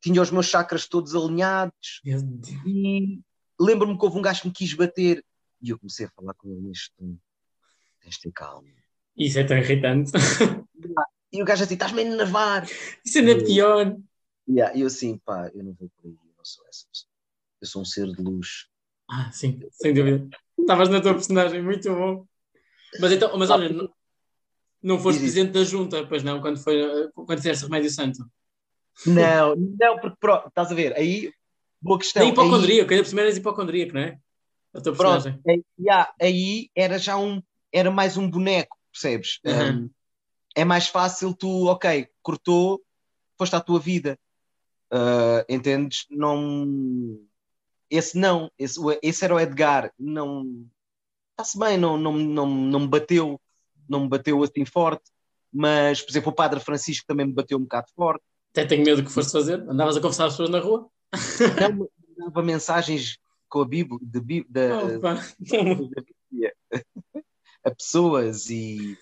[0.00, 2.62] Tinha os meus chakras todos alinhados, Meu Deus.
[2.64, 3.20] e
[3.60, 5.24] lembro-me que houve um gajo que me quis bater,
[5.62, 7.16] e eu comecei a falar com ele neste tom.
[8.00, 8.68] Tens de ter calma.
[9.16, 10.12] Isso é tão irritante.
[11.32, 12.66] E o gajo assim, estás-me a enervar.
[13.04, 13.96] Isso ainda é pior.
[14.48, 17.10] Yeah, E eu assim, pá, eu não vou por aí, eu não sou essa pessoa.
[17.60, 18.68] Eu sou um ser de luz.
[19.08, 20.28] Ah, sim, sem dúvida.
[20.58, 22.26] Estavas na tua personagem, muito bom.
[22.98, 23.92] Mas então, mas olha, não,
[24.82, 28.28] não foste presidente da junta, pois não, quando foi quando fizeste Remédio Santo.
[29.06, 31.32] Não, não, porque pronto, estás a ver, aí,
[31.80, 32.22] boa questão.
[32.22, 34.18] Aí, hipocondríaco, ainda por cima eras hipocondríaco, não é?
[34.72, 35.40] A tua pronto, personagem.
[35.48, 39.40] aí, yeah, aí era já um, era mais um boneco, percebes?
[39.44, 39.84] Uhum.
[39.84, 39.90] Um,
[40.54, 42.80] é mais fácil tu, ok, cortou,
[43.38, 44.18] foste à tua vida.
[44.92, 46.06] Uh, entendes?
[46.10, 47.18] Não.
[47.88, 50.66] Esse não, esse, esse era o Edgar, não.
[51.32, 53.40] Está-se bem, não, não, não, não me bateu,
[53.88, 55.10] não me bateu assim forte,
[55.52, 58.22] mas, por exemplo, o Padre Francisco também me bateu um bocado forte.
[58.52, 59.60] Até tenho medo do que foste fazer.
[59.68, 60.88] Andavas a conversar as pessoas na rua?
[61.60, 61.88] Não,
[62.18, 65.14] mandava mensagens com a Bíblia, de, da, Opa.
[65.14, 66.54] da Bíblia
[67.64, 68.96] a pessoas e,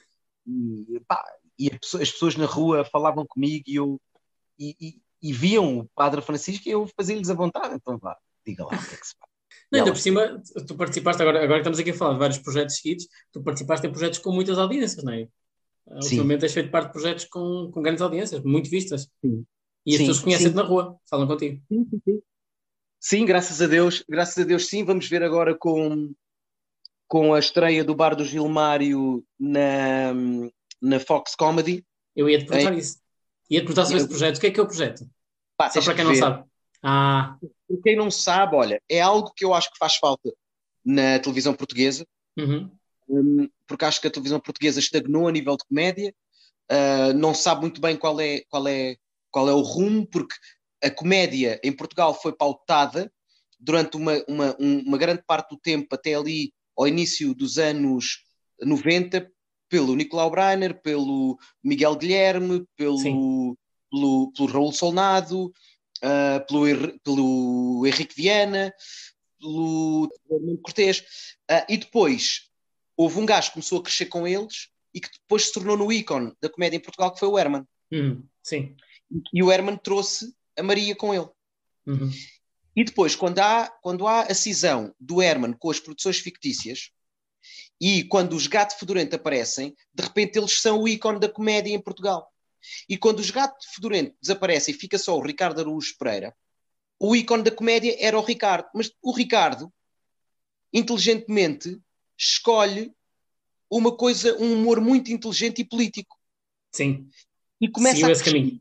[0.46, 1.22] e, pá,
[1.58, 4.00] e pessoa- as pessoas na rua falavam comigo e, eu,
[4.58, 7.74] e, e- e viam o Padre Francisco e eu fazia-lhes a vontade.
[7.74, 9.30] Então vá, diga lá o que é que se faz.
[9.70, 12.76] Não, ainda por cima, tu participaste, agora, agora estamos aqui a falar de vários projetos
[12.76, 15.24] seguidos, tu participaste em projetos com muitas audiências, não é?
[15.26, 15.94] Sim.
[16.02, 19.08] Ultimamente tens feito parte de projetos com, com grandes audiências, muito vistas.
[19.20, 19.44] Sim.
[19.88, 21.62] E as Sim, pessoas conhecem-te na rua, falam contigo.
[21.66, 22.22] Sim, sim, sim.
[23.00, 24.84] Sim, graças a Deus, graças a Deus sim.
[24.84, 26.12] Vamos ver agora com,
[27.06, 30.12] com a estreia do Bar do Gilmário na,
[30.78, 31.86] na Fox Comedy.
[32.14, 32.98] Eu ia-te perguntar isso.
[33.48, 34.36] Ia-te perguntar sobre Eu- esse projeto.
[34.36, 35.10] O que é que é o projeto?
[35.56, 36.18] Pá, Só para que quem não ver.
[36.18, 36.44] sabe.
[36.82, 40.30] Ah, Para quem não sabe, olha, é algo que eu acho que faz falta
[40.84, 42.70] na televisão portuguesa, Uhum.
[43.08, 46.14] um, porque acho que a televisão portuguesa estagnou a nível de comédia,
[46.70, 48.96] uh, não sabe muito bem qual é, qual, é,
[49.30, 50.34] qual é o rumo, porque
[50.82, 53.12] a comédia em Portugal foi pautada
[53.58, 58.24] durante uma, uma, uma grande parte do tempo, até ali ao início dos anos
[58.60, 59.30] 90,
[59.68, 63.56] pelo Nicolau Breiner, pelo Miguel Guilherme, pelo,
[63.90, 68.72] pelo, pelo Raul Solnado, uh, pelo, pelo Henrique Viana,
[69.40, 71.00] pelo Fernando Cortês.
[71.50, 72.48] Uh, e depois
[72.96, 75.92] houve um gajo que começou a crescer com eles e que depois se tornou no
[75.92, 77.64] ícone da comédia em Portugal, que foi o Herman.
[77.92, 78.24] Uhum.
[78.42, 78.74] Sim.
[79.32, 81.28] E o Herman trouxe a Maria com ele.
[81.86, 82.10] Uhum.
[82.76, 86.90] E depois, quando há, quando há a cisão do Herman com as produções fictícias,
[87.80, 91.80] e quando os Gato Fedorento aparecem, de repente eles são o ícone da comédia em
[91.80, 92.30] Portugal.
[92.88, 96.34] E quando os Gato Fedorento desaparecem e fica só o Ricardo Araújo Pereira,
[96.98, 98.68] o ícone da comédia era o Ricardo.
[98.74, 99.72] Mas o Ricardo,
[100.72, 101.80] inteligentemente,
[102.16, 102.92] escolhe
[103.70, 106.18] uma coisa, um humor muito inteligente e político.
[106.72, 107.08] Sim.
[107.60, 108.60] E começa Seguiu a esse caminho.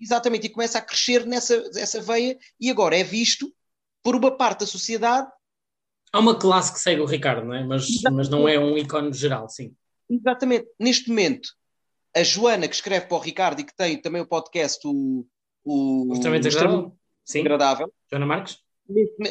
[0.00, 3.52] Exatamente, e começa a crescer nessa essa veia e agora é visto
[4.02, 5.30] por uma parte da sociedade
[6.12, 7.64] Há uma classe que segue o Ricardo, não é?
[7.64, 8.16] Mas, Exatamente.
[8.16, 9.74] mas não é um ícone geral, sim.
[10.08, 10.66] Exatamente.
[10.78, 11.50] Neste momento,
[12.16, 15.24] a Joana, que escreve para o Ricardo e que tem também o podcast, o,
[15.64, 16.96] o, O extremamente agradável.
[17.24, 17.40] Sim.
[17.40, 18.58] agradável, Joana Marques?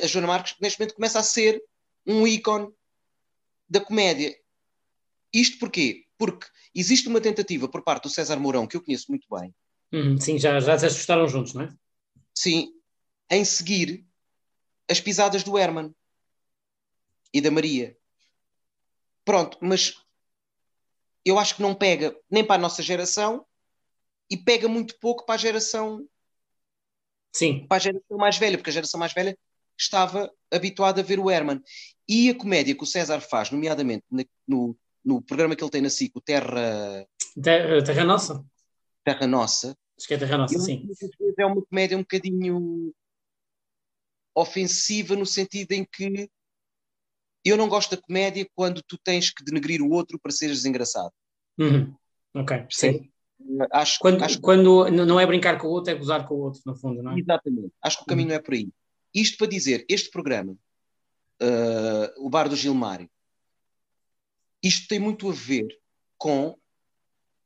[0.01, 1.61] a Joana Marques, neste momento, começa a ser
[2.07, 2.69] um ícone
[3.67, 4.33] da comédia.
[5.33, 6.05] Isto porquê?
[6.17, 9.53] Porque existe uma tentativa por parte do César Mourão, que eu conheço muito bem,
[9.91, 11.69] Uhum, sim, já, já se assustaram juntos, não é?
[12.33, 12.71] sim,
[13.29, 14.05] em seguir
[14.89, 15.93] as pisadas do Herman
[17.33, 17.97] e da Maria.
[19.25, 19.95] Pronto, mas
[21.25, 23.45] eu acho que não pega nem para a nossa geração
[24.29, 26.07] e pega muito pouco para a geração
[27.33, 27.67] Sim.
[27.67, 29.37] para a geração mais velha, porque a geração mais velha
[29.77, 31.61] estava habituada a ver o Herman.
[32.07, 34.03] E a comédia que o César faz, nomeadamente
[34.47, 34.75] no,
[35.05, 37.05] no programa que ele tem na SIC, o Terra,
[37.43, 38.43] Terra Nossa?
[39.03, 40.87] Terra Nossa, Acho que é Terra Nossa, sim.
[41.37, 42.93] é uma comédia um bocadinho
[44.33, 46.29] ofensiva no sentido em que
[47.43, 51.11] eu não gosto da comédia quando tu tens que denegrir o outro para seres engraçado.
[51.57, 51.93] Uhum.
[52.33, 53.11] Ok, sim.
[53.71, 56.39] Acho, Quando, acho quando n- não é brincar com o outro, é gozar com o
[56.39, 57.19] outro, no fundo, não é?
[57.19, 57.73] Exatamente.
[57.81, 58.69] Acho que o caminho é por aí.
[59.13, 60.53] Isto para dizer, este programa,
[61.41, 63.09] uh, o Bar do Gilmário,
[64.61, 65.67] isto tem muito a ver
[66.17, 66.55] com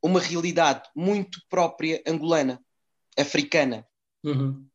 [0.03, 2.63] uma realidade muito própria angolana,
[3.17, 3.87] africana.
[4.23, 4.67] Uhum.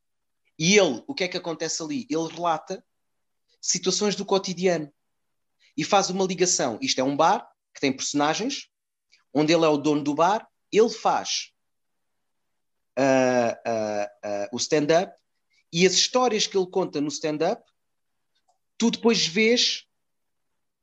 [0.58, 2.06] E ele, o que é que acontece ali?
[2.10, 2.82] Ele relata
[3.60, 4.92] situações do cotidiano
[5.76, 6.78] e faz uma ligação.
[6.80, 8.68] Isto é um bar que tem personagens,
[9.32, 11.52] onde ele é o dono do bar, ele faz
[12.96, 15.12] ah, ah, ah, o stand-up
[15.72, 17.62] e as histórias que ele conta no stand-up,
[18.76, 19.84] tu depois vês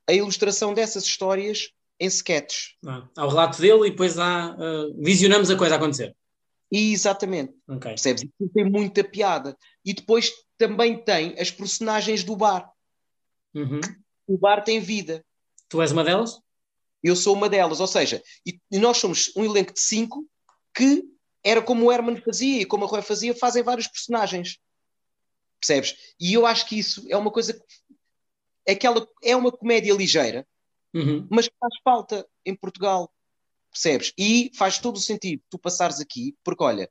[0.08, 2.76] a ilustração dessas histórias em sketches.
[2.86, 6.16] Ah, há o relato dele e depois há, ah, visionamos a coisa a acontecer.
[6.72, 7.92] E exatamente, Ok.
[7.92, 8.24] percebes?
[8.24, 9.58] Isso tem muita piada.
[9.84, 12.70] E depois também tem as personagens do bar.
[13.54, 13.80] Uhum.
[14.28, 15.24] O bar tem vida.
[15.70, 16.40] Tu és uma delas?
[17.04, 20.26] Eu sou uma delas, ou seja, e, e nós somos um elenco de cinco
[20.74, 21.04] que
[21.44, 24.58] era como o Herman fazia e como a Roy fazia, fazem vários personagens.
[25.60, 25.96] Percebes?
[26.20, 30.46] E eu acho que isso é uma coisa que aquela, é uma comédia ligeira,
[30.96, 31.28] Uhum.
[31.30, 33.12] mas que faz falta em Portugal.
[33.70, 34.14] Percebes?
[34.18, 36.90] E faz todo o sentido tu passares aqui, porque olha,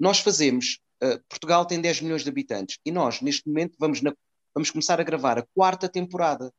[0.00, 4.14] nós fazemos, uh, Portugal tem 10 milhões de habitantes e nós, neste momento, vamos, na,
[4.54, 6.50] vamos começar a gravar a quarta temporada.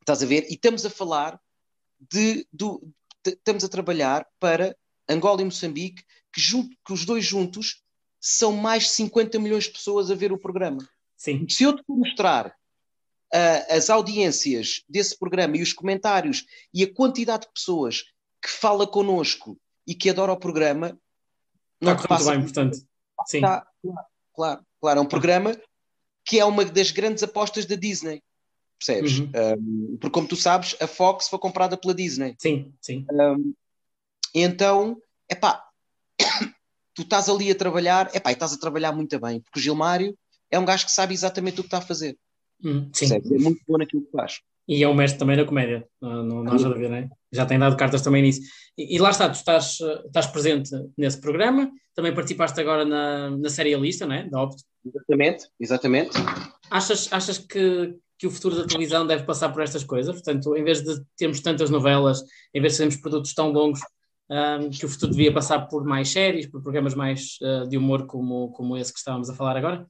[0.00, 0.44] Estás a ver?
[0.50, 1.40] E estamos a falar
[2.00, 2.46] de.
[2.52, 2.82] do-
[3.24, 4.76] de- estamos a trabalhar para
[5.08, 6.02] Angola e Moçambique,
[6.32, 7.82] que, junto, que os dois juntos
[8.18, 10.88] são mais de 50 milhões de pessoas a ver o programa.
[11.16, 11.46] Sim.
[11.48, 12.56] Se eu te mostrar
[13.32, 18.04] ah, as audiências desse programa e os comentários e a quantidade de pessoas
[18.42, 20.98] que fala connosco e que adora o programa,
[21.80, 22.30] não Está passa.
[22.30, 22.78] bem, portanto.
[23.26, 23.40] Sim.
[23.40, 25.60] Tá, claro, claro, claro, é um programa
[26.24, 28.22] que é uma das grandes apostas da Disney.
[28.78, 29.18] Percebes?
[29.18, 29.30] Uhum.
[29.34, 32.34] Um, porque, como tu sabes, a Fox foi comprada pela Disney.
[32.38, 33.04] Sim, sim.
[33.12, 33.52] Um,
[34.34, 35.62] então, epá,
[36.94, 40.16] tu estás ali a trabalhar, epá, e estás a trabalhar muito bem, porque o Gilmário
[40.50, 42.16] é um gajo que sabe exatamente o que está a fazer.
[42.64, 43.08] Uhum, sim.
[43.08, 43.32] Percebes?
[43.32, 44.40] É muito bom naquilo que faz.
[44.68, 47.08] E é um mestre também na comédia, não, não, não a ver, não é?
[47.32, 48.40] Já tem dado cartas também nisso.
[48.78, 53.30] E, e lá está, tu estás, eh, estás presente nesse programa, também participaste agora na,
[53.30, 54.28] na série A Lista, não é?
[54.28, 54.62] Da Opto.
[54.84, 56.10] Exatamente, exatamente.
[56.70, 60.14] Achas, achas que, que o futuro da televisão deve passar por estas coisas?
[60.14, 62.22] Portanto, em vez de termos tantas novelas,
[62.54, 63.80] em vez de termos produtos tão longos,
[64.30, 68.06] ahm, que o futuro devia passar por mais séries, por programas mais ah, de humor
[68.06, 69.84] como, como esse que estávamos a falar agora?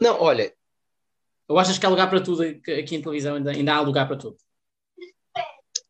[0.00, 0.52] Não, olha,
[1.48, 3.36] Ou achas que há lugar para tudo aqui em televisão?
[3.36, 4.36] Ainda, ainda há lugar para tudo?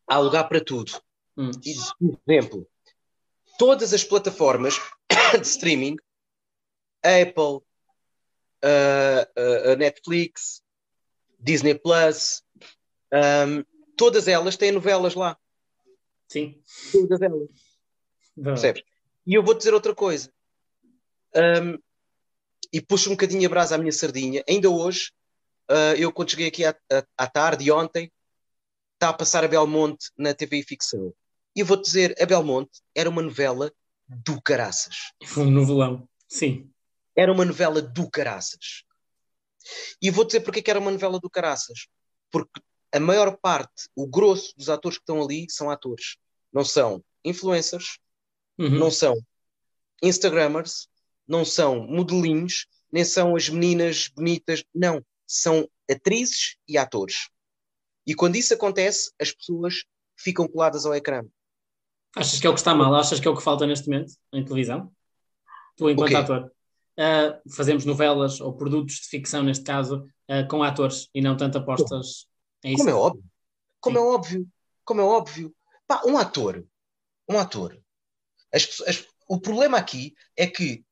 [0.07, 0.91] Há lugar para tudo.
[1.37, 1.51] Hum.
[1.63, 2.67] E, por exemplo,
[3.57, 4.79] todas as plataformas
[5.39, 5.95] de streaming,
[7.03, 7.65] Apple,
[8.63, 10.61] uh, uh, Netflix,
[11.39, 12.43] Disney Plus,
[13.13, 13.63] um,
[13.97, 15.37] todas elas têm novelas lá.
[16.27, 16.61] Sim.
[16.91, 17.49] Todas elas.
[18.41, 18.83] Percebes?
[19.25, 20.31] E eu vou dizer outra coisa.
[21.35, 21.77] Um,
[22.71, 24.43] e puxo um bocadinho a brasa à minha sardinha.
[24.49, 25.11] Ainda hoje,
[25.69, 26.75] uh, eu quando cheguei aqui à,
[27.17, 28.11] à, tarde, ontem,
[28.93, 31.13] está a passar a Belmonte na TV Ficção.
[31.55, 33.71] E eu vou-te dizer, a Belmonte era uma novela
[34.07, 35.11] do caraças.
[35.37, 36.69] Um novelão, sim.
[37.15, 38.83] Era uma novela do caraças.
[40.01, 41.87] E vou dizer porque que era uma novela do caraças.
[42.31, 42.59] Porque
[42.91, 46.17] a maior parte, o grosso dos atores que estão ali são atores.
[46.51, 47.99] Não são influencers,
[48.57, 48.69] Uhum.
[48.69, 49.15] não são
[50.01, 50.87] Instagrammers,
[51.27, 54.63] não são modelinhos, nem são as meninas bonitas.
[54.73, 55.03] Não.
[55.35, 57.29] São atrizes e atores.
[58.05, 59.83] E quando isso acontece, as pessoas
[60.15, 61.23] ficam coladas ao ecrã.
[62.15, 62.93] Achas que é o que está mal?
[62.93, 64.93] Achas que é o que falta neste momento em televisão?
[65.75, 66.53] Tu, enquanto ator.
[66.99, 71.57] Ah, fazemos novelas ou produtos de ficção, neste caso, ah, com atores e não tanto
[71.57, 72.27] apostas
[72.63, 72.77] em isso.
[72.83, 73.23] Como é óbvio.
[73.79, 74.03] Como Sim.
[74.03, 74.47] é óbvio.
[74.85, 75.55] Como é óbvio.
[75.87, 76.63] Pá, um ator.
[77.27, 77.81] Um ator.
[78.53, 80.85] As as- o problema aqui é que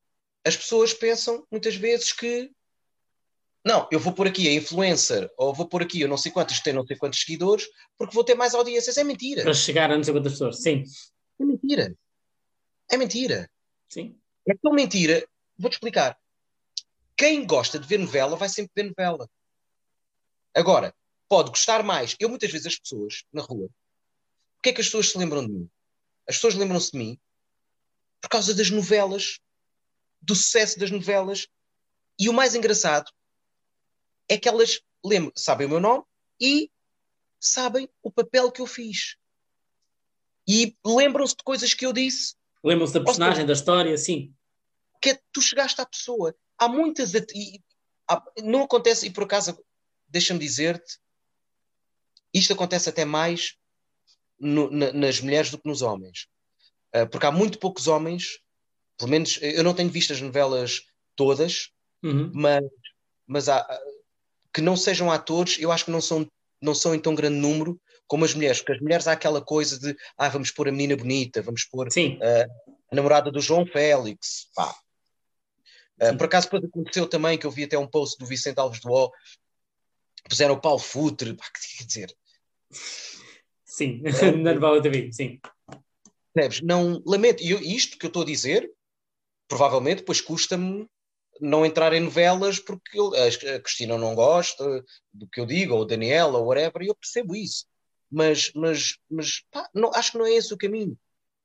[0.43, 2.49] as pessoas pensam muitas vezes que
[3.63, 6.59] não, eu vou pôr aqui a influencer ou vou pôr aqui eu não sei quantos,
[6.61, 8.97] tem não sei quantos seguidores porque vou ter mais audiências.
[8.97, 9.43] É mentira.
[9.43, 10.61] Para chegar a não sei quantas pessoas.
[10.61, 10.83] Sim,
[11.39, 11.95] É mentira.
[12.91, 13.49] É mentira.
[13.89, 14.17] sim.
[14.49, 15.23] É tão mentira.
[15.57, 16.17] Vou-te explicar.
[17.15, 19.29] Quem gosta de ver novela vai sempre ver novela.
[20.55, 20.93] Agora,
[21.29, 22.15] pode gostar mais.
[22.19, 25.45] Eu muitas vezes as pessoas na rua, o que é que as pessoas se lembram
[25.45, 25.69] de mim?
[26.27, 27.19] As pessoas lembram-se de mim
[28.19, 29.39] por causa das novelas,
[30.19, 31.47] do sucesso das novelas.
[32.19, 33.11] E o mais engraçado
[34.31, 36.05] é que elas lembram, sabem o meu nome
[36.39, 36.71] e
[37.37, 39.17] sabem o papel que eu fiz.
[40.47, 44.33] E lembram-se de coisas que eu disse Lembram-se da personagem, da história, sim.
[45.01, 46.33] que é tu chegaste à pessoa.
[46.57, 47.13] Há muitas.
[47.13, 47.61] e-
[48.07, 49.61] há- não acontece, e por acaso,
[50.07, 50.97] deixa-me dizer-te,
[52.33, 53.57] isto acontece até mais
[54.39, 56.27] no- na- nas mulheres do que nos homens.
[56.93, 58.39] Ah, porque há muito poucos homens,
[58.97, 60.85] pelo menos eu não tenho visto as novelas
[61.17, 61.71] todas,
[62.03, 62.31] Uhum.
[62.33, 62.63] mas,
[63.27, 63.67] mas há,
[64.53, 66.27] que não sejam atores, eu acho que não são,
[66.61, 69.79] não são em tão grande número como as mulheres, porque as mulheres há aquela coisa
[69.79, 74.49] de ah, vamos pôr a menina bonita, vamos pôr Sim, a namorada do João Félix.
[74.53, 74.75] Pá.
[76.01, 78.81] Uh, por acaso, depois aconteceu também que eu vi até um post do Vicente Alves
[78.81, 79.11] do O,
[80.27, 82.15] puseram o Paulo Futre, pá, que quer dizer,
[83.63, 84.01] sim.
[84.05, 84.31] É.
[84.31, 85.39] Novela TV, sim.
[86.63, 88.69] Não, lamento, e eu- isto que eu estou a dizer,
[89.47, 90.87] provavelmente, depois custa-me
[91.39, 95.85] não entrar em novelas porque a Cristina não gosta do que eu digo, ou o
[95.85, 97.65] Daniel, ou whatever, e eu percebo isso.
[98.09, 100.97] Mas, mas, mas pá, não, acho que não é esse o caminho.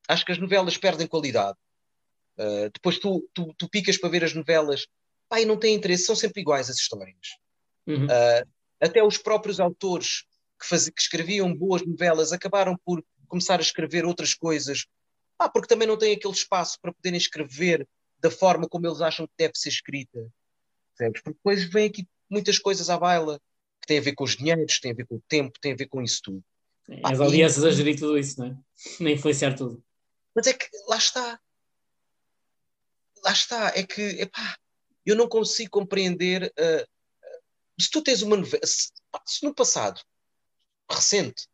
[0.08, 1.56] Acho que as novelas perdem qualidade.
[2.38, 4.86] Uh, depois tu, tu, tu picas para ver as novelas,
[5.28, 7.36] pá, e não tem interesse, são sempre iguais as histórias.
[7.86, 8.06] Uhum.
[8.80, 10.24] Até os próprios autores
[10.60, 14.86] que, faz, que escreviam boas novelas acabaram por começar a escrever outras coisas,
[15.38, 17.86] ah, porque também não têm aquele espaço para poderem escrever
[18.18, 20.26] da forma como eles acham que deve ser escrita.
[20.96, 21.22] Percebes?
[21.22, 23.40] Porque depois vem aqui muitas coisas à baila
[23.80, 25.76] que têm a ver com os dinheiros, têm a ver com o tempo, têm a
[25.76, 26.44] ver com isso tudo.
[26.88, 28.56] É, As audiências a gerir tudo isso, não é?
[29.00, 29.82] Nem influenciar tudo.
[30.34, 31.40] Mas é que lá está.
[33.24, 33.68] Lá está.
[33.74, 34.56] É que, epá,
[35.04, 36.52] eu não consigo compreender.
[36.58, 36.86] uh,
[37.80, 38.64] se tu tens uma novela.
[38.66, 38.90] Se,
[39.26, 40.00] se no passado,
[40.90, 41.48] recente,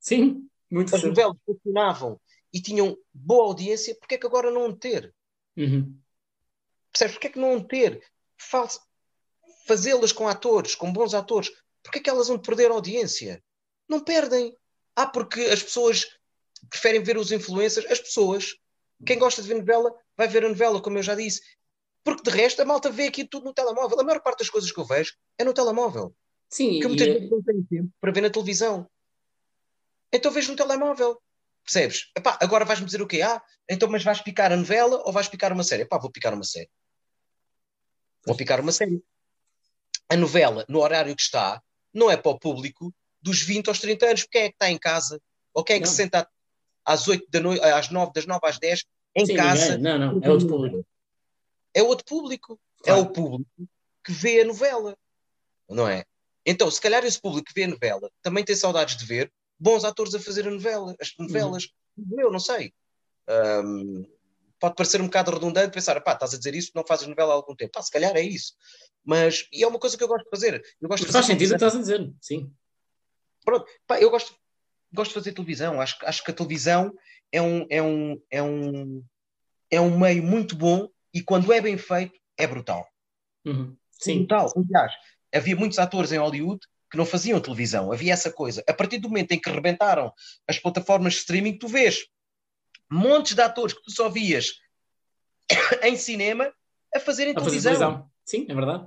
[0.00, 1.10] Sim, muito as cedo.
[1.10, 2.20] novelas funcionavam
[2.52, 5.14] e tinham boa audiência, porque é que agora não ter?
[5.56, 5.98] Uhum.
[6.92, 7.14] Percebes?
[7.14, 8.02] Porque é que não ter?
[8.38, 8.80] Faz-
[9.66, 11.50] Fazê-las com atores, com bons atores,
[11.82, 13.42] porque é que elas vão perder audiência?
[13.88, 14.56] Não perdem.
[14.96, 16.06] Ah, porque as pessoas
[16.68, 17.86] preferem ver os influencers.
[17.90, 18.54] As pessoas,
[19.06, 21.40] quem gosta de ver novela, vai ver a novela, como eu já disse.
[22.04, 23.98] Porque de resto, a malta vê aqui tudo no telemóvel.
[24.00, 26.14] A maior parte das coisas que eu vejo é no telemóvel.
[26.50, 28.90] Sim, Que eu muitas é- vezes não tenho tempo para ver na televisão.
[30.12, 31.22] Então vejo no telemóvel.
[31.64, 32.10] Percebes?
[32.16, 33.22] Epá, agora vais-me dizer o quê?
[33.22, 35.82] Ah, então mas vais picar a novela ou vais picar uma série?
[35.82, 36.70] Epá, vou picar uma série.
[38.26, 39.02] Vou picar uma série.
[40.08, 44.06] A novela, no horário que está, não é para o público dos 20 aos 30
[44.06, 44.24] anos.
[44.24, 45.20] Quem é que está em casa?
[45.54, 45.90] Ou quem é que Não.
[45.90, 46.28] se senta
[46.84, 48.84] às 8 da noite, às 9, das 9 às 10,
[49.14, 49.78] em Sim, casa?
[49.78, 50.86] Não, não, é outro público.
[51.74, 52.60] É outro público.
[52.82, 53.00] Claro.
[53.00, 53.50] É o público
[54.04, 54.96] que vê a novela.
[55.68, 56.04] Não é?
[56.44, 59.32] Então, se calhar esse público que vê a novela também tem saudades de ver
[59.62, 61.68] bons atores a fazer a novela, as novelas.
[62.18, 62.74] Eu não sei.
[63.28, 64.04] Ahm,
[64.58, 67.36] pode parecer um bocado redundante pensar, pá, estás a dizer isso, não fazes novela há
[67.36, 67.70] algum tempo.
[67.72, 68.54] Pá, se calhar é isso.
[69.04, 70.60] Mas e é uma coisa que eu gosto de fazer.
[70.80, 72.52] Eu gosto Mas faz sentido o que estás a dizer, sim.
[73.44, 74.34] Pronto, pá, eu gosto,
[74.92, 75.80] gosto de fazer televisão.
[75.80, 76.92] Acho, acho que a televisão
[77.30, 79.04] é um, é, um, é, um,
[79.70, 82.84] é um meio muito bom e quando é bem feito é brutal.
[83.44, 83.76] Uhum.
[83.92, 84.52] Sim, brutal.
[84.56, 84.92] Aliás,
[85.32, 86.60] havia muitos atores em Hollywood
[86.92, 87.90] que não faziam televisão.
[87.90, 88.62] Havia essa coisa.
[88.68, 90.12] A partir do momento em que rebentaram
[90.46, 92.06] as plataformas de streaming, tu vês
[92.90, 94.52] montes de atores que tu só vias
[95.82, 96.52] em cinema
[96.94, 97.72] a fazerem a fazer televisão.
[97.72, 98.10] televisão.
[98.26, 98.86] Sim, é verdade.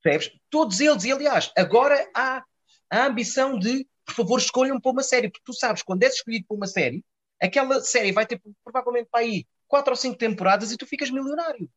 [0.00, 0.38] Percebes?
[0.48, 2.44] Todos eles, e aliás, agora há
[2.88, 6.46] a ambição de, por favor, escolham para uma série, porque tu sabes, quando és escolhido
[6.46, 7.04] para uma série,
[7.42, 11.68] aquela série vai ter provavelmente para aí quatro ou cinco temporadas e tu ficas milionário.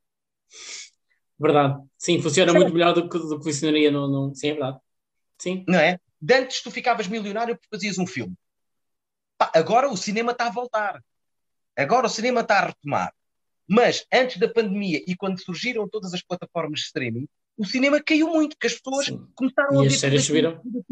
[1.40, 1.84] Verdade.
[1.98, 2.60] Sim, funciona Sim.
[2.60, 4.78] muito melhor do que, do que funcionaria no, no- Sim, é verdade.
[5.44, 5.66] Sim.
[5.68, 6.00] Não é?
[6.22, 8.34] De antes tu ficavas milionário porque fazias um filme.
[9.38, 11.04] Pá, agora o cinema está a voltar.
[11.76, 13.14] Agora o cinema está a retomar.
[13.68, 17.28] Mas antes da pandemia e quando surgiram todas as plataformas de streaming,
[17.58, 19.28] o cinema caiu muito, porque as pessoas Sim.
[19.36, 20.52] começaram a E as séries subiram.
[20.52, 20.86] aquilo.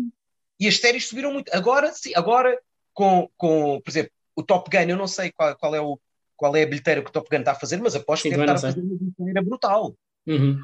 [0.59, 1.49] E as séries subiram muito.
[1.55, 2.59] Agora, sim, agora
[2.93, 5.97] com, com, por exemplo, o Top Gun, eu não sei qual, qual é o
[6.35, 8.41] qual é a bilheteira que o Top Gun está a fazer, mas aposto que deve
[8.41, 9.95] estar a fazer uma bilheteira brutal.
[10.25, 10.59] Uhum.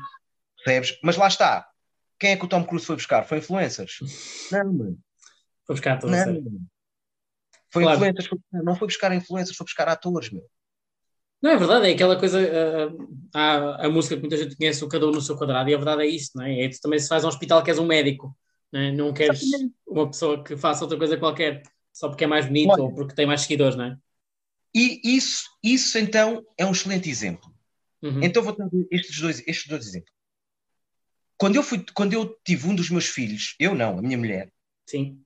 [0.57, 0.99] Percebes?
[1.03, 1.69] Mas lá está.
[2.19, 3.23] Quem é que o Tom Cruise foi buscar?
[3.23, 3.99] Foi influencers?
[4.51, 4.97] Não, mano.
[5.67, 6.61] Vou buscar toda a Não, mano.
[7.69, 7.97] Foi Claro.
[7.97, 10.43] influencers, foi- não foi buscar influencers, foi buscar atores, meu.
[11.41, 12.39] Não, é verdade, é aquela coisa,
[13.33, 15.73] ah, há a música que muita gente conhece, o cada um no seu quadrado, e
[15.73, 16.63] a verdade é isso, não é?
[16.63, 18.35] É tu também se a um hospital que és um médico,
[18.71, 18.91] não, é?
[18.91, 19.75] não queres Exatamente.
[19.85, 21.61] uma pessoa que faça outra coisa qualquer,
[21.93, 22.83] só porque é mais bonito Olha.
[22.83, 23.97] ou porque tem mais seguidores, não é?
[24.73, 27.53] E isso, isso então é um excelente exemplo.
[28.01, 28.23] Uhum.
[28.23, 30.11] Então vou dar estes dois, estes dois exemplos.
[31.37, 34.51] Quando eu, fui, quando eu tive um dos meus filhos, eu não, a minha mulher,
[34.87, 35.23] Sim,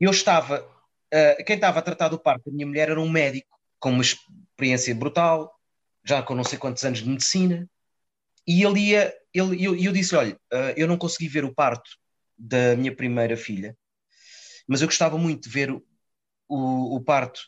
[0.00, 0.66] eu estava,
[1.12, 4.02] ah, quem estava a tratar do parto da minha mulher era um médico com uma
[4.02, 5.54] experiência brutal,
[6.04, 7.68] já com não sei quantos anos de medicina,
[8.46, 11.54] e ele ia, ele, e eu, eu disse, olha, ah, eu não consegui ver o
[11.54, 11.88] parto
[12.36, 13.76] da minha primeira filha,
[14.66, 15.84] mas eu gostava muito de ver o,
[16.48, 17.40] o, o parto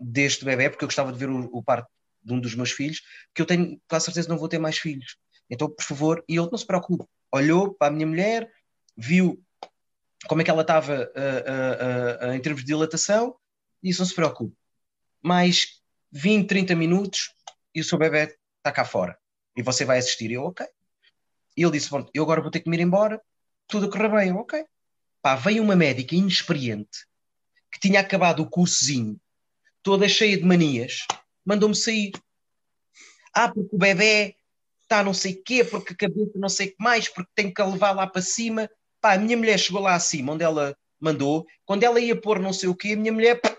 [0.00, 1.88] deste bebê, porque eu gostava de ver o, o parto
[2.22, 4.78] de um dos meus filhos, que eu tenho quase certeza que não vou ter mais
[4.78, 5.16] filhos.
[5.48, 7.04] Então, por favor, e ele não se preocupe,
[7.36, 8.50] olhou para a minha mulher,
[8.96, 9.42] viu
[10.28, 13.36] como é que ela estava ah, ah, ah, em termos de dilatação,
[13.82, 14.56] e disse: não se preocupe,
[15.22, 15.80] mais
[16.12, 17.34] 20, 30 minutos
[17.74, 19.16] e o seu bebê está cá fora.
[19.56, 20.30] E você vai assistir.
[20.30, 20.66] Eu, ok.
[21.56, 23.20] E ele disse: pronto, eu agora vou ter que me ir embora,
[23.66, 24.28] tudo correr bem.
[24.30, 24.64] Eu, ok.
[25.22, 27.06] Pá, veio uma médica inexperiente
[27.72, 29.20] que tinha acabado o cursozinho,
[29.82, 31.06] toda cheia de manias,
[31.44, 32.12] mandou-me sair.
[33.34, 34.36] Ah, porque o bebê
[34.86, 37.60] está não sei quê, porque a cabeça não sei o que mais, porque tem que
[37.60, 38.70] a levar lá para cima.
[39.00, 41.44] Pá, a minha mulher chegou lá acima, onde ela mandou.
[41.64, 43.56] Quando ela ia pôr não sei o quê, a minha mulher pá,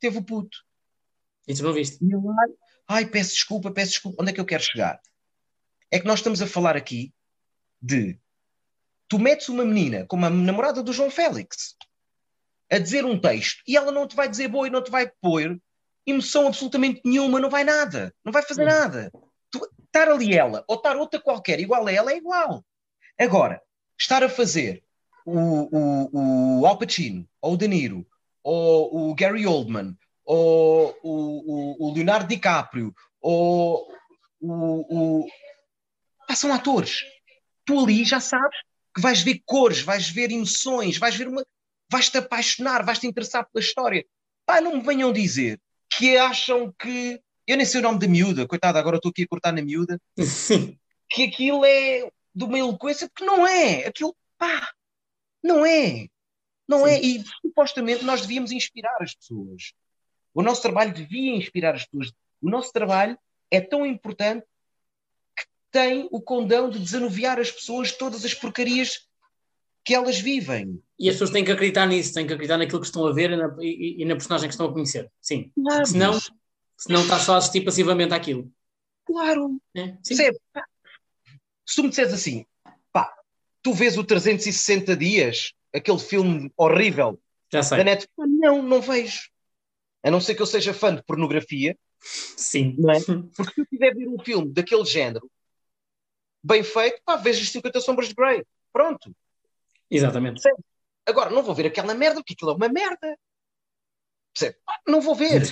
[0.00, 0.56] teve o puto.
[1.46, 1.98] e tu não viste?
[2.02, 2.22] E eu,
[2.88, 4.22] ai, peço desculpa, peço desculpa.
[4.22, 5.00] Onde é que eu quero chegar?
[5.90, 7.12] É que nós estamos a falar aqui
[7.82, 8.18] de
[9.08, 11.74] tu metes uma menina como a namorada do João Félix
[12.70, 15.10] a dizer um texto e ela não te vai dizer boa e não te vai
[15.20, 15.60] pôr
[16.06, 18.66] emoção absolutamente nenhuma, não vai nada, não vai fazer Hum.
[18.66, 19.12] nada.
[19.92, 22.64] Estar ali ela ou estar outra qualquer igual a ela é igual.
[23.18, 23.60] Agora,
[23.98, 24.84] estar a fazer
[25.26, 28.06] o, o, o Al Pacino ou o De Niro
[28.42, 33.92] ou o Gary Oldman ou o, o, Leonardo DiCaprio ou
[34.40, 35.28] o, o...
[36.28, 37.02] Ah, são atores.
[37.64, 38.56] Tu ali já sabes
[38.94, 41.44] que vais ver cores, vais ver emoções, vais ver uma.
[41.90, 44.04] vais-te apaixonar, vais-te interessar pela história.
[44.46, 45.60] Pá, não me venham dizer
[45.90, 47.20] que acham que.
[47.46, 50.00] Eu nem sei o nome da miúda, coitada, agora estou aqui a cortar na miúda,
[50.18, 50.78] Sim,
[51.08, 53.86] que aquilo é de uma eloquência, porque não é.
[53.86, 54.70] Aquilo, pá,
[55.42, 56.06] não é.
[56.68, 56.92] Não Sim.
[56.92, 57.00] é.
[57.00, 59.72] E supostamente nós devíamos inspirar as pessoas.
[60.32, 62.12] O nosso trabalho devia inspirar as pessoas.
[62.40, 63.18] O nosso trabalho
[63.50, 64.46] é tão importante
[65.36, 69.06] que tem o condão de desanuviar as pessoas de todas as porcarias
[69.84, 70.80] que elas vivem.
[70.98, 73.30] e as pessoas têm que acreditar nisso, têm que acreditar naquilo que estão a ver
[73.32, 75.10] e na, e- e na personagem que estão a conhecer.
[75.20, 76.18] Sim, Claro, senão,
[76.80, 78.50] senão estás só a assistir passivamente àquilo.
[79.04, 79.60] claro.
[79.76, 82.44] É, Se tu me disseres assim,
[82.92, 83.12] pá,
[83.62, 87.20] tu vês o 360 dias, aquele filme horrível
[87.52, 87.84] Já da sei.
[87.84, 89.28] Netflix, Pá, não, não vejo.
[90.02, 92.74] A não ser que eu seja fã de pornografia, Sim.
[92.78, 93.00] não é?
[93.36, 95.30] Porque se eu quiser ver um filme daquele género,
[96.42, 98.42] bem feito, pá, vejo as 50 Sombras de Grey.
[98.72, 99.14] Pronto.
[99.90, 100.40] Exatamente.
[101.04, 103.18] Agora, não vou ver aquela merda, porque aquilo é uma merda.
[104.32, 104.56] Percebe?
[104.64, 105.42] Pá, não vou ver.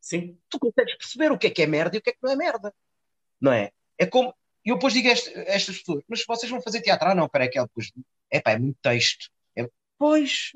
[0.00, 0.38] Sim.
[0.48, 2.32] Tu consegues perceber o que é que é merda e o que é que não
[2.32, 2.74] é merda.
[3.40, 3.70] Não é?
[3.98, 4.34] É como.
[4.64, 7.08] E eu depois digo a estas pessoas, mas vocês vão fazer teatro?
[7.08, 7.92] Ah, não, peraí, que ela depois.
[8.30, 9.30] É pá, é muito texto.
[9.56, 9.68] É-
[9.98, 10.52] Pois.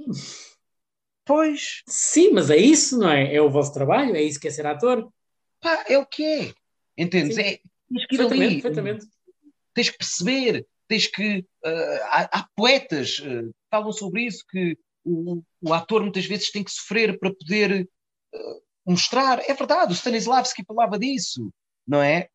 [1.24, 1.82] Pois.
[1.86, 3.32] Sim, mas é isso, não é?
[3.32, 5.10] É o vosso trabalho, é isso que é ser ator.
[5.60, 6.52] Pá, é o que é.
[6.98, 7.36] Entendes?
[7.36, 7.42] Sim.
[7.42, 8.52] É, tens que ir ali.
[8.54, 9.06] perfeitamente.
[9.72, 10.66] Tens que perceber.
[10.88, 11.46] tens que.
[11.64, 16.50] Uh, há, há, poetas uh, que falam sobre isso, que o, o, ator muitas vezes
[16.50, 17.88] tem que sofrer para poder
[18.34, 19.40] uh, mostrar.
[19.48, 21.50] É verdade, o Stanislavski falava disso,
[21.86, 22.28] não é?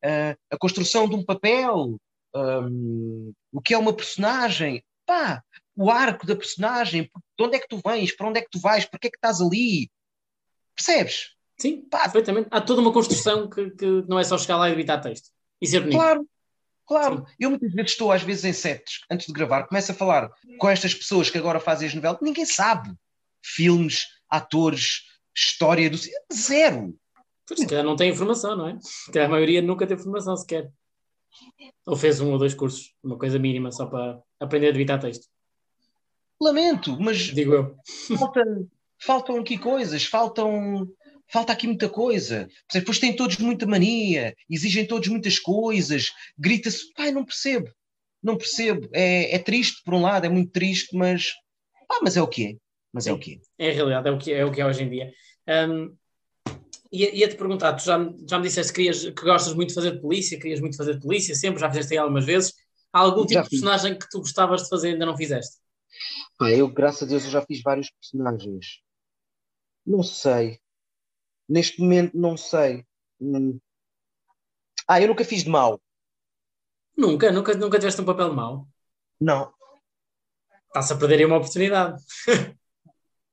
[0.50, 1.96] a construção de um papel,
[2.34, 4.82] um, o que é uma personagem.
[5.06, 5.42] Pá,
[5.76, 8.58] o arco da personagem, de onde é que tu vens, para onde é que tu
[8.58, 9.90] vais, porque é que estás ali.
[10.74, 11.36] Percebes?
[11.58, 12.02] Sim, Pá.
[12.02, 12.48] perfeitamente.
[12.50, 15.66] Há toda uma construção que, que não é só chegar lá e editar texto e
[15.66, 15.96] ser bonito.
[15.96, 16.28] Claro,
[16.86, 17.34] Claro, Sim.
[17.40, 20.68] eu muitas vezes estou, às vezes, em sets, antes de gravar, começo a falar com
[20.68, 22.94] estas pessoas que agora fazem as novelas, ninguém sabe.
[23.42, 25.02] Filmes, atores,
[25.34, 25.98] história do.
[26.32, 26.96] Zero.
[27.46, 28.78] Pois, se calhar não tem informação, não é?
[29.12, 30.70] Que a maioria nunca teve formação sequer.
[31.84, 35.26] Ou fez um ou dois cursos, uma coisa mínima, só para aprender a editar texto.
[36.40, 37.18] Lamento, mas.
[37.18, 37.76] Digo eu.
[38.18, 38.42] Falta,
[38.98, 40.88] faltam aqui coisas, faltam
[41.32, 42.48] falta aqui muita coisa.
[42.72, 47.70] Depois têm todos muita mania, exigem todos muitas coisas, grita-se, pai, não percebo,
[48.22, 48.88] não percebo.
[48.92, 51.32] É, é, triste por um lado, é muito triste, mas,
[51.90, 52.54] ah, mas é o que é.
[52.92, 53.66] Mas Sim, é o que é.
[53.66, 55.12] É a realidade, é o que é, o que é hoje em dia.
[55.48, 55.94] Um,
[56.92, 57.98] ia-te perguntar, tu já,
[58.28, 60.94] já me disseste que, querias, que gostas muito de fazer de polícia, querias muito fazer
[60.94, 62.54] de polícia, sempre, já fizeste aí algumas vezes.
[62.92, 65.56] Há algum tipo de personagem que tu gostavas de fazer e ainda não fizeste?
[66.38, 68.80] Pá, eu, graças a Deus, eu já fiz vários personagens.
[69.84, 70.58] Não sei.
[71.48, 72.84] Neste momento não sei.
[73.20, 73.58] Hum.
[74.88, 75.80] Ah, eu nunca fiz de mal.
[76.96, 78.68] Nunca, nunca, nunca tiveste um papel de mal.
[79.20, 79.52] Não.
[80.68, 82.02] Está-se a perder aí uma oportunidade.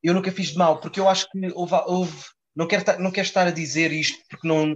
[0.04, 1.76] eu nunca fiz de mal, porque eu acho que houve.
[1.86, 4.76] houve não, quero, não quero estar a dizer isto porque não,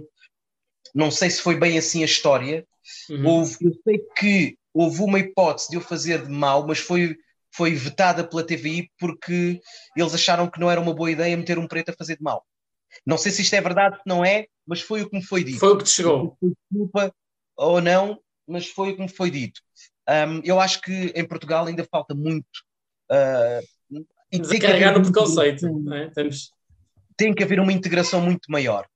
[0.94, 2.66] não sei se foi bem assim a história.
[3.10, 3.26] Uhum.
[3.26, 7.16] Houve, eu sei que houve uma hipótese de eu fazer de mal, mas foi,
[7.54, 9.60] foi vetada pela TVI porque
[9.96, 12.44] eles acharam que não era uma boa ideia meter um preto a fazer de mal.
[13.06, 15.44] Não sei se isto é verdade, se não é, mas foi o que me foi
[15.44, 15.58] dito.
[15.58, 16.36] Foi o que te chegou.
[16.70, 17.12] Desculpa
[17.56, 19.60] ou não, mas foi o que me foi dito.
[20.08, 22.46] Um, eu acho que em Portugal ainda falta muito.
[23.10, 25.66] Uh, Descarregar no preconceito.
[25.92, 26.10] É?
[26.10, 26.52] Temos...
[27.16, 28.86] Tem que haver uma integração muito maior.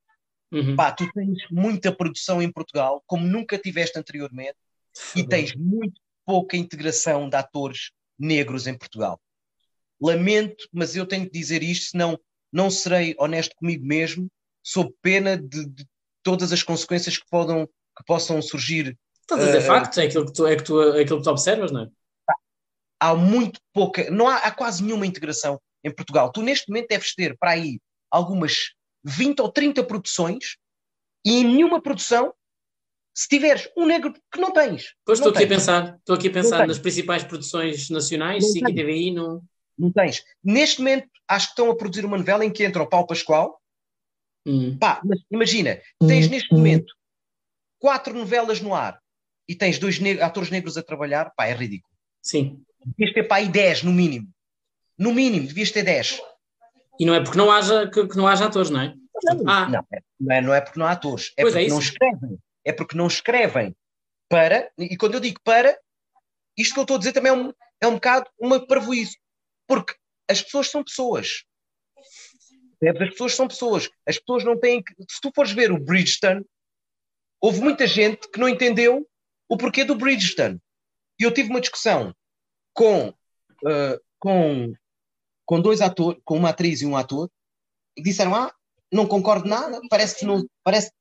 [0.53, 0.77] Uhum.
[0.77, 4.57] Pá, tu tens muita produção em Portugal, como nunca tiveste anteriormente,
[5.17, 9.19] e tens muito pouca integração de atores negros em Portugal.
[10.01, 12.19] Lamento, mas eu tenho que dizer isto, senão
[12.53, 14.29] não serei honesto comigo mesmo,
[14.63, 15.87] sob pena de, de
[16.23, 18.97] todas as consequências que, podam, que possam surgir.
[19.23, 21.25] Estás a dizer uh, factos, é aquilo, que tu, é, que tu, é aquilo que
[21.25, 21.89] tu observas, não é?
[23.01, 26.31] Há muito pouca, não há, há quase nenhuma integração em Portugal.
[26.31, 27.81] Tu neste momento deves ter para aí
[28.11, 28.73] algumas
[29.05, 30.57] 20 ou 30 produções
[31.25, 32.33] e em nenhuma produção
[33.15, 34.95] se tiveres um negro que não tens.
[35.05, 38.75] Pois estou aqui a pensar, estou aqui a pensar nas principais produções nacionais, SIC e
[38.75, 39.43] TVI, não...
[39.79, 40.23] Não tens.
[40.43, 43.61] Neste momento, acho que estão a produzir uma novela em que entra o Paulo Pascoal.
[44.47, 44.77] Hum.
[44.79, 46.93] Pá, mas imagina, tens neste momento
[47.79, 49.01] quatro novelas no ar
[49.49, 51.93] e tens dois atores negros a trabalhar, pá, é ridículo.
[52.21, 52.63] Sim.
[52.85, 54.29] Devias ter, pá, aí 10 no mínimo.
[54.99, 56.21] No mínimo, devias ter 10.
[56.99, 58.95] E não é porque não haja, que, que não haja atores, não é?
[59.25, 59.69] Não, ah.
[59.69, 61.75] não, é, não, é, não é porque não há atores, é pois é porque é
[61.75, 62.39] não escrevem.
[62.65, 63.77] É porque não escrevem
[64.29, 65.77] para, e quando eu digo para,
[66.57, 69.19] isto que eu estou a dizer também é um, é um bocado uma parvoíce.
[69.73, 69.95] Porque
[70.29, 71.45] as pessoas são pessoas.
[71.99, 73.89] As pessoas são pessoas.
[74.07, 74.93] As pessoas não têm que.
[75.09, 76.45] Se tu fores ver o Bridgestone,
[77.41, 79.09] houve muita gente que não entendeu
[79.49, 80.61] o porquê do Bridgestone.
[81.19, 82.15] E eu tive uma discussão
[82.75, 84.75] com, uh, com,
[85.47, 87.31] com dois atores, com uma atriz e um ator,
[87.97, 88.55] e disseram: Ah,
[88.93, 90.93] não concordo nada, parece que, não, parece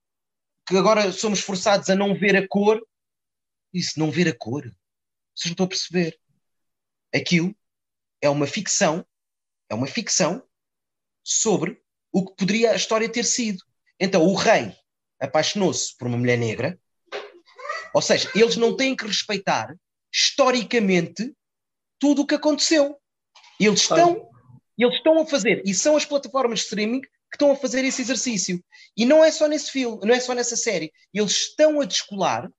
[0.65, 2.81] que agora somos forçados a não ver a cor.
[3.73, 4.63] Isso, não ver a cor.
[5.35, 6.17] Vocês não estão a perceber.
[7.13, 7.53] Aquilo
[8.21, 9.05] é uma ficção,
[9.69, 10.43] é uma ficção
[11.23, 13.63] sobre o que poderia a história ter sido.
[13.99, 14.75] Então, o rei
[15.19, 16.79] apaixonou-se por uma mulher negra,
[17.93, 19.75] ou seja, eles não têm que respeitar
[20.13, 21.33] historicamente
[21.99, 22.97] tudo o que aconteceu.
[23.59, 24.29] Eles estão,
[24.77, 28.01] eles estão a fazer, e são as plataformas de streaming que estão a fazer esse
[28.01, 28.63] exercício.
[28.97, 30.91] E não é só nesse filme, não é só nessa série.
[31.13, 32.51] Eles estão a descolar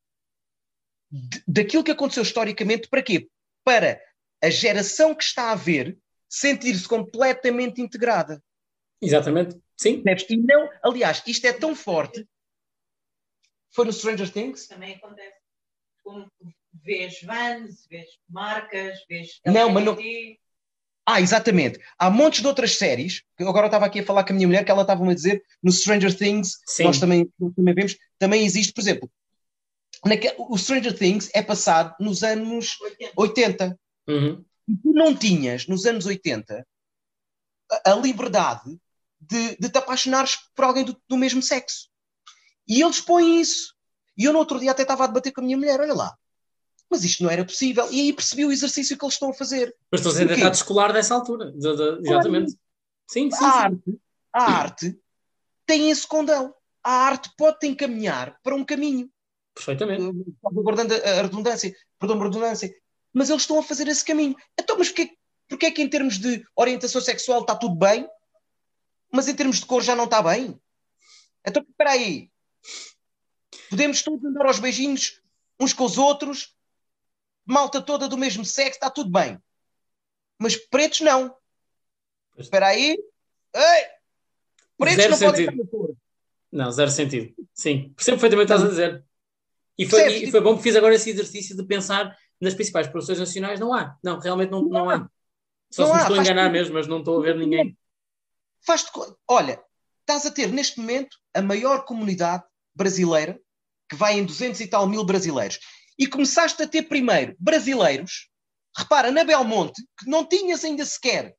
[1.47, 3.29] daquilo que aconteceu historicamente para quê?
[3.65, 4.01] Para
[4.43, 5.97] a geração que está a ver
[6.29, 8.43] sentir-se completamente integrada.
[9.01, 10.03] Exatamente, sim.
[10.29, 12.27] E não, aliás, isto é tão forte.
[13.71, 14.67] Foi no Stranger Things?
[14.67, 15.37] Também acontece.
[16.03, 16.31] Como
[16.73, 19.41] vês vans, vês marcas, vês.
[19.47, 19.97] Não, mas não.
[21.05, 21.81] Ah, exatamente.
[21.99, 24.47] Há montes de outras séries, que agora eu estava aqui a falar com a minha
[24.47, 26.85] mulher, que ela estava a dizer, no Stranger Things, Sim.
[26.85, 29.11] nós também, também vemos, também existe, por exemplo,
[30.05, 33.13] naque, o Stranger Things é passado nos anos 80.
[33.17, 33.81] 80.
[34.09, 34.45] Uhum.
[34.69, 36.67] E tu não tinhas, nos anos 80,
[37.71, 38.79] a, a liberdade
[39.21, 41.89] de, de te apaixonares por alguém do, do, mesmo sexo.
[42.67, 43.75] E eles põem isso.
[44.17, 46.17] E eu no outro dia até estava a debater com a minha mulher, olha lá.
[46.91, 47.91] mas isto não era possível.
[47.91, 49.75] E aí percebi o exercício que eles estão a fazer.
[49.91, 51.51] Mas estou a tentar descolar dessa altura.
[51.53, 52.53] De- de- exatamente.
[53.09, 53.59] Sim, sim, A sim.
[53.59, 54.01] arte,
[54.33, 55.01] a arte
[55.67, 56.55] tem esse condão.
[56.85, 59.11] A arte pode te encaminhar para um caminho.
[59.55, 60.03] Perfeitamente.
[60.43, 62.75] guardando a redundância, perdão, a redundância,
[63.13, 64.37] mas eles estão a fazer esse caminho.
[64.59, 65.17] Então, mas porquê,
[65.49, 68.09] porquê é que em termos de orientação sexual está tudo bem,
[69.13, 70.59] mas em termos de cor já não está bem?
[71.47, 72.31] Então, espera aí.
[73.69, 75.21] Podemos todos andar aos beijinhos
[75.59, 76.57] uns com os outros,
[77.45, 79.39] malta toda do mesmo sexo, está tudo bem.
[80.39, 81.35] Mas pretos não.
[82.37, 82.97] Espera aí.
[83.55, 83.87] Ei!
[84.79, 85.63] Pretos Zero não podem sentido.
[85.63, 85.97] estar na cor.
[86.51, 87.35] Não, zero sentido.
[87.55, 89.05] Sim, percebo perfeitamente o que estás a dizer.
[89.79, 93.21] E foi, e foi bom que fiz agora esse exercício de pensar nas principais produções
[93.21, 93.61] nacionais.
[93.61, 93.97] Não há.
[94.03, 95.09] Não, realmente não, não há.
[95.71, 97.79] Só Não se me estou a enganar mesmo, mas não estou a ver ninguém.
[98.67, 98.85] Faz
[99.29, 99.63] Olha,
[100.01, 102.43] estás a ter neste momento a maior comunidade
[102.75, 103.41] brasileira
[103.89, 105.61] que vai em 200 e tal mil brasileiros.
[105.99, 108.29] E começaste a ter primeiro brasileiros,
[108.77, 111.37] repara, na Belmonte, que não tinhas ainda sequer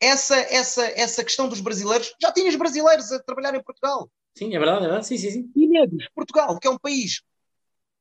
[0.00, 4.10] essa, essa, essa questão dos brasileiros, já tinhas brasileiros a trabalhar em Portugal.
[4.36, 5.06] Sim, é verdade, é verdade.
[5.06, 5.52] Sim, sim, sim.
[5.56, 7.22] E negros, Portugal, que é um país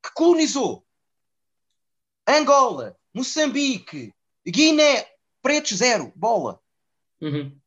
[0.03, 0.83] que colonizou
[2.27, 4.13] Angola, Moçambique,
[4.45, 5.07] Guiné,
[5.41, 6.59] pretos zero, bola.
[7.21, 7.57] Uhum.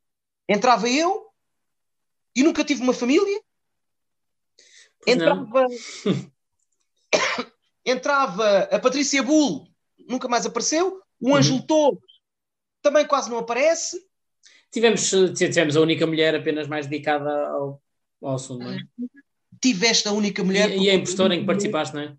[0.49, 1.27] Entrava eu
[2.35, 3.41] e nunca tive uma família.
[5.05, 5.65] Entrava,
[7.85, 9.67] entrava a Patrícia Bull,
[10.07, 11.01] nunca mais apareceu.
[11.19, 11.99] O Ângelo Torres
[12.81, 14.05] também quase não aparece.
[14.71, 17.81] Tivemos, tivemos a única mulher apenas mais dedicada ao,
[18.21, 18.79] ao assunto, não é?
[19.61, 20.69] Tiveste a única E, mulher.
[20.69, 22.17] e a impostora em que participaste, não é?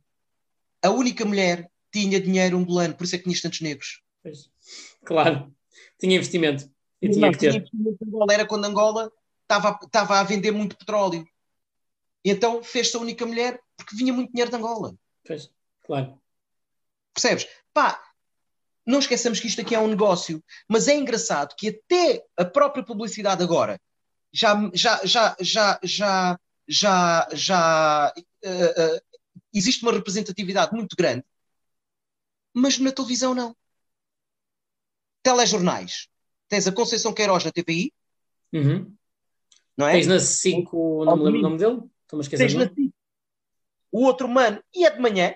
[0.83, 4.03] A única mulher tinha dinheiro angolano, por isso é que tinhas tantos negros.
[4.23, 4.51] Pois.
[5.05, 5.55] Claro.
[5.99, 6.71] Tinha investimento.
[7.01, 7.55] E Não, tinha que ter.
[7.55, 8.33] investimento em Angola.
[8.33, 9.13] Era quando Angola
[9.43, 11.27] estava, estava a vender muito petróleo.
[12.25, 14.95] E então fez-se a única mulher porque vinha muito dinheiro de Angola.
[15.27, 15.51] Pois.
[15.85, 16.21] Claro.
[17.15, 17.49] Percebes?
[17.73, 18.03] Pá,
[18.85, 22.85] não esqueçamos que isto aqui é um negócio, mas é engraçado que até a própria
[22.85, 23.81] publicidade agora
[24.33, 29.03] já já já já já já, já eh, eh,
[29.55, 31.25] existe uma representatividade muito grande,
[32.59, 33.57] mas na televisão não.
[35.23, 36.09] Telejornais.
[36.49, 37.93] Tens a Conceição Queiroz na TVI,
[38.53, 38.95] Uhum.
[39.77, 39.93] não é?
[39.93, 41.83] Tens na 5, não me lembro o nome dele?
[42.03, 42.45] Estou-me a esquecer.
[42.47, 42.75] Tens na nome.
[42.75, 42.95] SIC.
[43.93, 45.35] O outro mano, e é de manhã.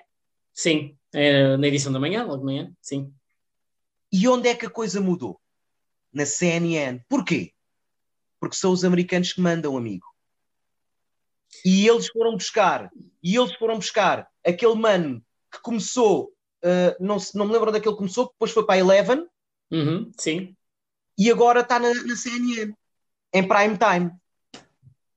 [0.53, 3.13] Sim, é na edição da manhã, logo de manhã, sim.
[4.11, 5.39] E onde é que a coisa mudou?
[6.11, 6.99] Na CNN.
[7.09, 7.53] Porquê?
[8.39, 10.05] Porque são os americanos que mandam, amigo.
[11.63, 16.32] E eles foram buscar, e eles foram buscar aquele mano que começou,
[16.63, 18.79] uh, não, se- não me lembro onde é que ele começou, depois foi para a
[18.79, 19.27] Eleven,
[19.71, 20.55] Uhum, sim,
[21.17, 22.73] e agora está na, na CNN,
[23.33, 24.11] em prime time.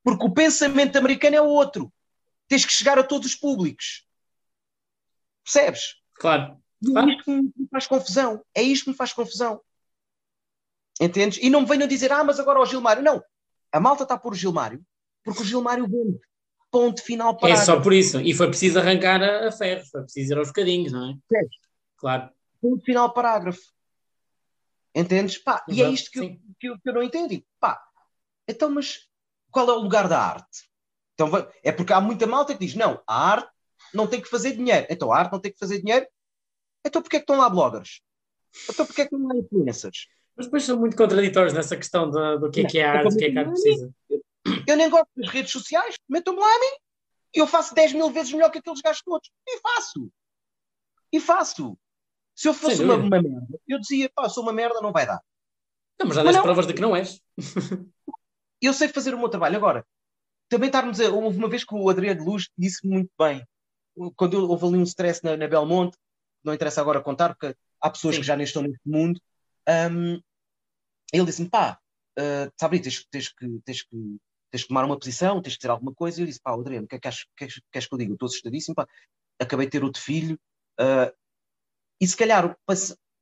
[0.03, 1.93] Porque o pensamento americano é o outro.
[2.49, 4.07] Tens que chegar a todos os públicos.
[5.45, 5.97] Percebes?
[6.15, 6.57] claro.
[6.85, 7.09] Claro.
[7.09, 8.45] é isto que me faz confusão.
[8.55, 9.61] É isto que me faz confusão.
[11.01, 11.39] Entendes?
[11.43, 13.03] E não me venham dizer, ah, mas agora o Gilmário.
[13.03, 13.23] Não.
[13.73, 14.85] A malta está por o Gilmário
[15.25, 16.21] porque o Gilmário vende.
[16.71, 18.21] Ponto final para É só por isso.
[18.21, 21.15] E foi preciso arrancar a, a ferro, foi preciso ir aos bocadinhos, não é?
[21.29, 21.57] Percebes?
[21.97, 22.31] Claro.
[22.61, 23.61] Ponto final parágrafo.
[24.95, 25.39] Entendes?
[25.39, 26.41] Pá, e é isto que eu, sim.
[26.59, 27.33] que, eu, que eu não entendo.
[27.33, 27.81] E, Pá,
[28.49, 29.09] então, mas
[29.51, 30.69] qual é o lugar da arte?
[31.15, 31.31] Então,
[31.63, 33.51] é porque há muita malta que diz, não, a arte
[33.95, 34.87] não tem que fazer dinheiro.
[34.91, 36.07] Então, a arte não tem que fazer dinheiro.
[36.85, 38.01] Então, porquê é que estão lá bloggers?
[38.69, 40.09] Então, porquê é que estão lá influencers?
[40.37, 43.09] Mas depois são muito contraditórios nessa questão do, do que é que é Não, arte,
[43.09, 43.91] do que é que a arte precisa.
[44.67, 46.77] Eu nem gosto das redes sociais, metam-me lá a mim.
[47.35, 49.31] Eu faço 10 mil vezes melhor que aqueles gajos todos.
[49.47, 50.11] E faço.
[51.13, 51.79] E faço.
[52.35, 55.21] Se eu fosse uma, uma merda, eu dizia, pá, sou uma merda, não vai dar.
[55.99, 57.21] Não, mas já deste provas de que não és.
[58.61, 59.57] Eu sei fazer o meu trabalho.
[59.57, 59.87] Agora,
[60.49, 61.11] também estarmos a.
[61.11, 63.47] Houve uma vez que o Adriano Luz disse muito bem,
[64.17, 65.97] quando eu- houve ali um stress na, na Belmonte,
[66.45, 68.21] não interessa agora contar, porque há pessoas Sim.
[68.21, 69.21] que já nem estão neste mundo.
[69.91, 70.21] hum,
[71.13, 71.79] ele disse-me, pá,
[72.19, 74.17] uh, sabe, tens, tens, que, tens, que,
[74.51, 76.21] tens que tomar uma posição, tens que dizer alguma coisa.
[76.21, 78.11] E eu disse, pá, Adriano, o que é que queres, queres, queres que eu diga?
[78.11, 78.87] Eu estou assustadíssimo, pá,
[79.41, 80.39] acabei de ter outro filho.
[80.81, 81.13] uh,
[82.01, 82.57] e se calhar,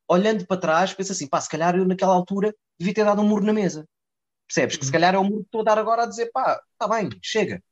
[0.09, 3.27] olhando para trás, penso assim, pá, se calhar eu naquela altura devia ter dado um
[3.27, 3.87] muro na mesa.
[4.47, 4.77] Percebes?
[4.77, 4.93] Que se Uhum.
[4.93, 7.63] calhar é o muro que estou a dar agora a dizer, pá, está bem, chega.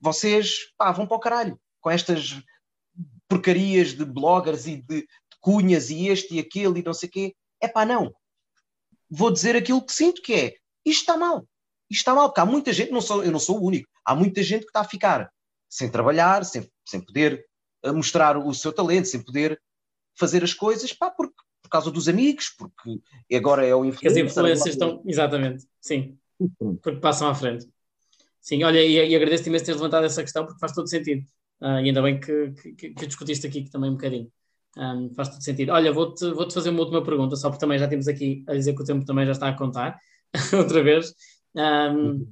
[0.00, 2.42] Vocês, pá, vão para o caralho com estas
[3.28, 5.06] porcarias de bloggers e de, de
[5.40, 7.34] cunhas e este e aquele e não sei o quê.
[7.60, 8.12] É pá, não.
[9.08, 11.46] Vou dizer aquilo que sinto que é, isto está mal.
[11.92, 14.14] Isto está mal, porque há muita gente, não sou, eu não sou o único, há
[14.14, 15.30] muita gente que está a ficar
[15.68, 17.44] sem trabalhar, sem, sem poder
[17.82, 19.60] eh, mostrar o seu talento, sem poder
[20.18, 23.00] fazer as coisas, pá, porque, por causa dos amigos, porque
[23.34, 25.02] agora é o Porque as influencer, influências estão.
[25.06, 26.16] Exatamente, sim.
[26.58, 27.68] Porque passam à frente.
[28.40, 31.24] Sim, olha, e, e agradeço-te imenso teres levantado essa questão porque faz todo sentido.
[31.60, 34.30] Ah, e ainda bem que, que, que discutiste aqui também um bocadinho.
[34.76, 35.72] Um, faz todo sentido.
[35.72, 38.54] Olha, vou-te vou -te fazer uma última pergunta, só porque também já temos aqui a
[38.54, 39.98] dizer que o tempo também já está a contar,
[40.58, 41.14] outra vez.
[41.54, 42.26] Um,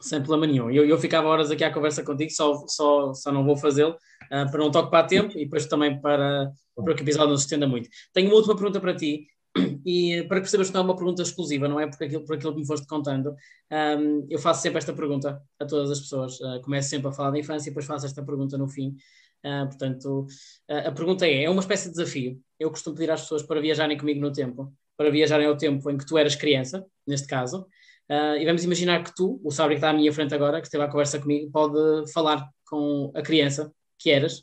[0.00, 0.70] sem problema nenhum.
[0.70, 4.50] Eu, eu ficava horas aqui à conversa contigo, só, só, só não vou fazê-lo uh,
[4.50, 7.44] para não tocar para tempo e depois também para, para que o episódio não se
[7.44, 7.88] estenda muito.
[8.12, 9.28] Tenho uma última pergunta para ti,
[9.84, 12.54] e para perceberes que não é uma pergunta exclusiva, não é por aquilo, por aquilo
[12.54, 13.34] que me foste contando.
[13.70, 16.40] Um, eu faço sempre esta pergunta a todas as pessoas.
[16.40, 18.96] Uh, começo sempre a falar da infância e depois faço esta pergunta no fim.
[19.44, 20.26] Uh, portanto,
[20.70, 22.40] uh, a pergunta é: é uma espécie de desafio.
[22.58, 25.98] Eu costumo pedir às pessoas para viajarem comigo no tempo, para viajarem ao tempo em
[25.98, 27.66] que tu eras criança, neste caso,
[28.12, 30.66] Uh, e vamos imaginar que tu, o Sabri que está à minha frente agora, que
[30.66, 34.40] esteve à conversa comigo, pode falar com a criança que eras.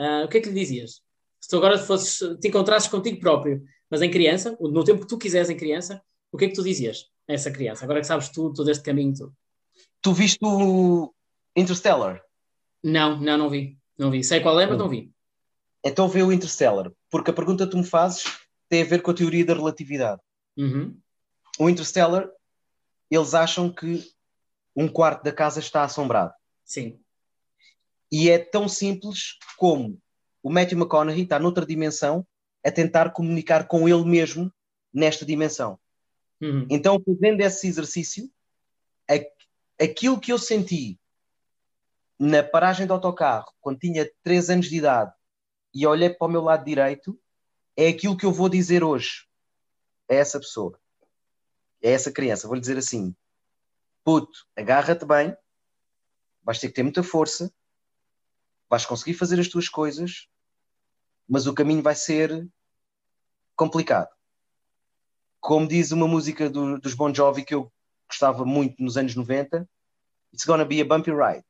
[0.00, 1.02] Uh, o que é que lhe dizias?
[1.38, 5.18] Se tu agora fosses, te encontrasses contigo próprio, mas em criança, no tempo que tu
[5.18, 6.00] quiseres em criança,
[6.32, 7.84] o que é que tu dizias a essa criança?
[7.84, 9.34] Agora que sabes tu, todo este caminho todo.
[10.00, 11.12] Tu viste o
[11.54, 12.22] Interstellar?
[12.82, 13.76] Não, não, não vi.
[13.98, 14.24] Não vi.
[14.24, 15.12] Sei qual é, mas não vi.
[15.84, 18.24] Então vê o Interstellar, porque a pergunta que tu me fazes
[18.70, 20.22] tem a ver com a teoria da relatividade.
[20.56, 20.96] Uhum.
[21.58, 22.26] O Interstellar
[23.14, 24.10] eles acham que
[24.74, 26.32] um quarto da casa está assombrado.
[26.64, 26.98] Sim.
[28.10, 30.00] E é tão simples como
[30.42, 32.26] o Matthew McConaughey está noutra dimensão
[32.64, 34.52] a tentar comunicar com ele mesmo
[34.92, 35.78] nesta dimensão.
[36.40, 36.66] Uhum.
[36.70, 38.30] Então, fazendo esse exercício,
[39.78, 40.98] aquilo que eu senti
[42.18, 45.12] na paragem do autocarro, quando tinha 3 anos de idade,
[45.74, 47.18] e olhei para o meu lado direito,
[47.76, 49.26] é aquilo que eu vou dizer hoje
[50.10, 50.78] a essa pessoa
[51.82, 53.14] é essa criança, vou-lhe dizer assim:
[54.04, 55.36] puto, agarra-te bem,
[56.42, 57.52] vais ter que ter muita força,
[58.70, 60.28] vais conseguir fazer as tuas coisas,
[61.28, 62.48] mas o caminho vai ser
[63.56, 64.08] complicado.
[65.40, 67.72] Como diz uma música do, dos Bon Jovi que eu
[68.08, 69.68] gostava muito nos anos 90,
[70.32, 71.44] It's gonna be a bumpy ride.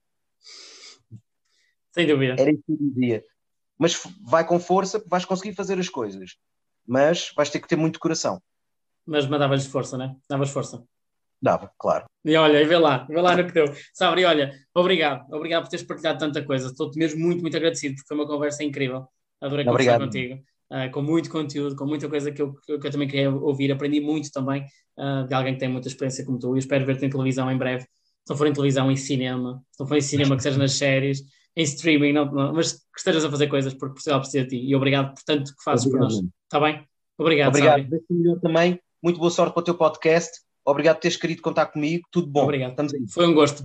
[1.92, 2.34] Sem dúvida.
[2.40, 3.24] Era isso que eu dizia.
[3.78, 6.36] Mas vai com força, vais conseguir fazer as coisas.
[6.84, 8.42] Mas vais ter que ter muito coração
[9.06, 10.14] mas mandavas força, né?
[10.28, 10.84] Davas força.
[11.42, 12.04] Dava, claro.
[12.24, 13.64] E olha, e vê lá, vê lá no que deu.
[13.92, 16.68] Sabe, e olha, obrigado, obrigado por teres partilhado tanta coisa.
[16.68, 19.08] Estou-te mesmo muito, muito agradecido, porque foi uma conversa incrível.
[19.40, 20.40] Adorei conversar contigo.
[20.70, 23.72] Uh, com muito conteúdo, com muita coisa que eu, que eu também queria ouvir.
[23.72, 24.64] Aprendi muito também
[24.96, 26.54] uh, de alguém que tem muita experiência como tu.
[26.54, 27.82] E espero ver-te em televisão em breve.
[27.82, 29.60] Se não for em televisão, em cinema.
[29.72, 31.24] Se não for em cinema, que seja nas séries,
[31.56, 34.64] em streaming, não, não, mas que estejas a fazer coisas porque Portugal precisa de ti.
[34.64, 36.08] E obrigado por tanto que fazes obrigado.
[36.08, 36.24] por nós.
[36.44, 36.86] Está bem?
[37.18, 37.48] Obrigado.
[37.48, 37.88] Obrigado.
[38.08, 40.40] Melhor também muito boa sorte para o teu podcast.
[40.64, 42.06] Obrigado por teres querido contar comigo.
[42.10, 42.44] Tudo bom.
[42.44, 42.70] Obrigado.
[42.70, 43.00] Estamos aí.
[43.08, 43.64] Foi um gosto.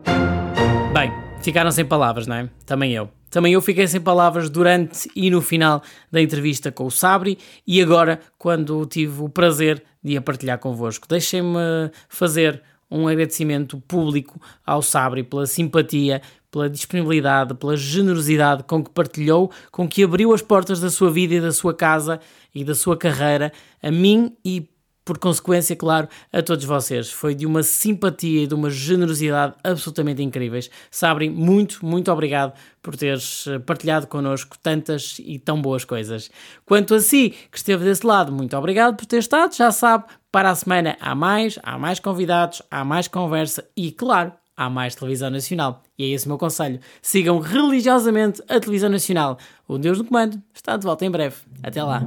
[0.91, 1.11] Bem,
[1.43, 2.49] ficaram sem palavras, não é?
[2.65, 3.09] Também eu.
[3.29, 7.81] Também eu fiquei sem palavras durante e no final da entrevista com o Sabri e
[7.81, 11.07] agora quando tive o prazer de a partilhar convosco.
[11.07, 18.89] Deixem-me fazer um agradecimento público ao Sabri pela simpatia, pela disponibilidade, pela generosidade com que
[18.89, 22.19] partilhou, com que abriu as portas da sua vida e da sua casa
[22.55, 23.51] e da sua carreira
[23.83, 24.67] a mim e
[25.07, 27.09] por consequência, claro, a todos vocês.
[27.09, 30.69] Foi de uma simpatia e de uma generosidade absolutamente incríveis.
[30.91, 32.53] Sabri, muito, muito obrigado
[32.83, 36.29] por teres eh, partilhado connosco tantas e tão boas coisas.
[36.65, 39.55] Quanto a si, que esteve desse lado, muito obrigado por ter estado.
[39.55, 44.33] Já sabe, para a semana há mais, há mais convidados, há mais conversa e, claro,
[44.57, 45.83] há mais televisão nacional.
[45.97, 46.81] E é esse o meu conselho.
[47.01, 49.37] Sigam religiosamente a televisão nacional.
[49.65, 51.37] O Deus no Comando está de volta em breve.
[51.63, 52.05] Até lá.